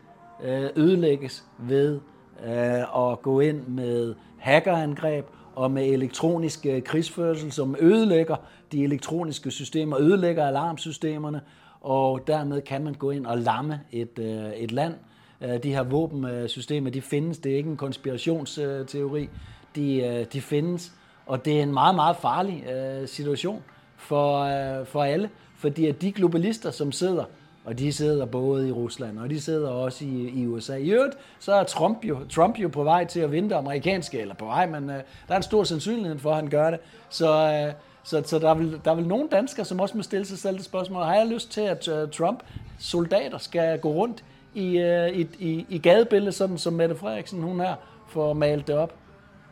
øh, 0.44 0.70
ødelægges 0.76 1.44
ved 1.60 2.00
øh, 2.46 3.12
at 3.12 3.22
gå 3.22 3.40
ind 3.40 3.68
med 3.68 4.16
hackerangreb 4.38 5.26
og 5.56 5.72
med 5.72 5.86
elektronisk 5.86 6.66
øh, 6.66 6.84
krigsførsel, 6.84 7.52
som 7.52 7.76
ødelægger 7.80 8.36
de 8.72 8.84
elektroniske 8.84 9.52
systemer, 9.52 10.00
ødelægger 10.00 10.48
alarmsystemerne, 10.48 11.42
og 11.82 12.28
dermed 12.28 12.62
kan 12.62 12.84
man 12.84 12.94
gå 12.94 13.12
ind 13.12 13.26
og 13.26 13.38
lamme 13.38 13.80
et, 13.92 14.20
øh, 14.20 14.54
et 14.54 14.72
land. 14.72 14.94
Øh, 15.42 15.64
de 15.64 15.74
her 15.74 15.84
våbensystemer, 15.84 16.90
de 16.90 17.02
findes, 17.02 17.38
det 17.38 17.52
er 17.52 17.58
ikke 17.58 17.70
en 17.70 17.78
konspirationsteori, 17.78 19.30
de, 19.76 20.02
øh, 20.02 20.26
de 20.34 20.42
findes, 20.42 20.94
og 21.26 21.46
det 21.46 21.60
er 21.60 21.64
en 21.64 21.74
meget, 21.74 21.96
meget 21.96 22.16
farlig 22.16 22.66
øh, 22.70 23.08
situation 23.08 23.64
for, 23.98 24.40
øh, 24.40 24.86
for 24.86 25.04
alle, 25.04 25.30
fordi 25.56 25.86
at 25.86 26.02
de 26.02 26.12
globalister, 26.12 26.72
som 26.72 26.92
sidder, 26.92 27.24
og 27.66 27.80
de 27.80 27.94
sidder 27.94 28.26
både 28.26 28.68
i 28.68 28.72
Rusland, 28.72 29.20
og 29.20 29.30
de 29.30 29.42
sidder 29.42 29.70
også 29.70 30.06
i, 30.06 30.30
i 30.30 30.48
USA. 30.48 30.76
I 30.76 30.90
øvrigt, 30.92 31.16
så 31.40 31.54
er 31.54 31.64
Trump 31.64 32.06
jo, 32.06 32.18
Trump 32.30 32.60
jo 32.60 32.68
på 32.68 32.84
vej 32.84 33.06
til 33.06 33.20
at 33.20 33.32
vinde 33.32 33.50
det 33.50 33.56
amerikanske, 33.56 34.20
eller 34.20 34.36
på 34.36 34.46
vej, 34.46 34.66
men 34.66 34.90
øh, 34.90 34.96
der 35.28 35.34
er 35.34 35.36
en 35.36 35.44
stor 35.44 35.64
sandsynlighed 35.64 36.20
for, 36.20 36.30
at 36.30 36.36
han 36.36 36.50
gør 36.50 36.70
det. 36.70 36.80
Så, 37.10 37.28
øh, 37.28 37.74
så, 38.04 38.24
så 38.26 38.40
der, 38.40 38.50
er 38.50 38.54
vel, 38.54 38.82
der 38.86 38.92
er 38.92 38.96
vel 38.96 39.08
nogle 39.08 39.30
danskere, 39.32 39.66
som 39.66 39.80
også 39.80 39.98
må 39.98 40.04
stille 40.04 40.26
sig 40.26 40.38
selv 40.38 40.58
det 40.58 40.66
spørgsmål, 40.66 41.04
har 41.04 41.16
jeg 41.16 41.28
lyst 41.28 41.52
til, 41.52 41.62
at 41.62 41.88
øh, 41.88 42.10
Trump 42.10 42.44
soldater 42.80 43.38
skal 43.38 43.80
gå 43.80 43.92
rundt 43.92 44.24
i, 44.54 44.78
øh, 44.78 45.10
i, 45.10 45.28
i, 45.40 45.66
i 45.70 45.78
gadebilledet, 45.78 46.36
sådan 46.36 46.58
som 46.58 46.74
Mette 46.74 46.96
Frederiksen, 46.96 47.44
hun 47.44 47.60
her, 47.60 47.76
får 48.10 48.34
malet 48.34 48.68
det 48.68 48.76
op? 48.76 48.94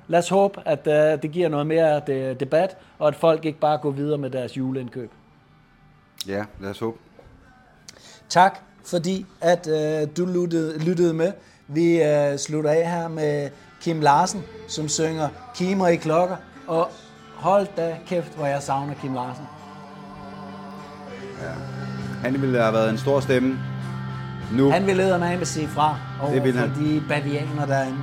Lad 0.08 0.20
os 0.20 0.30
håbe, 0.30 0.62
at 0.66 0.88
øh, 0.88 1.22
det 1.22 1.32
giver 1.32 1.50
noget 1.50 1.68
mere 1.68 2.02
de, 2.08 2.36
debat, 2.40 2.78
og 3.00 3.08
at 3.08 3.16
folk 3.16 3.46
ikke 3.46 3.60
bare 3.60 3.78
går 3.78 3.92
videre 3.92 4.18
med 4.18 4.30
deres 4.30 4.58
juleindkøb. 4.58 5.12
ja, 6.28 6.46
lad 6.60 6.70
os 6.70 6.80
håbe. 6.80 6.98
Tak, 8.32 8.60
fordi 8.86 9.26
at 9.42 9.68
øh, 9.68 10.08
du 10.18 10.26
lyttede, 10.26 10.80
lyttede 10.80 11.14
med. 11.14 11.32
Vi 11.68 12.04
øh, 12.04 12.38
slutter 12.38 12.70
af 12.70 12.90
her 12.92 13.08
med 13.08 13.50
Kim 13.82 14.02
Larsen, 14.02 14.44
som 14.68 14.88
synger 14.88 15.30
Kimer 15.56 15.88
i 15.88 15.96
klokker. 15.96 16.36
Og 16.68 16.90
hold 17.36 17.68
da 17.78 17.98
kæft, 18.08 18.36
hvor 18.36 18.46
jeg 18.46 18.64
savner 18.64 18.94
Kim 18.94 19.14
Larsen. 19.14 19.44
Han 22.24 22.42
ville 22.42 22.62
have 22.62 22.74
været 22.74 22.90
en 22.90 22.98
stor 22.98 23.20
stemme. 23.20 23.60
Nu, 24.54 24.72
Han 24.72 24.88
vil 24.88 24.96
lede 24.96 25.20
med 25.20 25.28
at 25.28 25.48
sige 25.48 25.68
fra 25.68 25.98
over 26.22 26.34
Det 26.34 26.44
vil 26.44 26.54
for 26.54 26.60
han. 26.60 26.70
de 26.70 27.04
bavianer 27.10 27.66
derinde. 27.66 27.98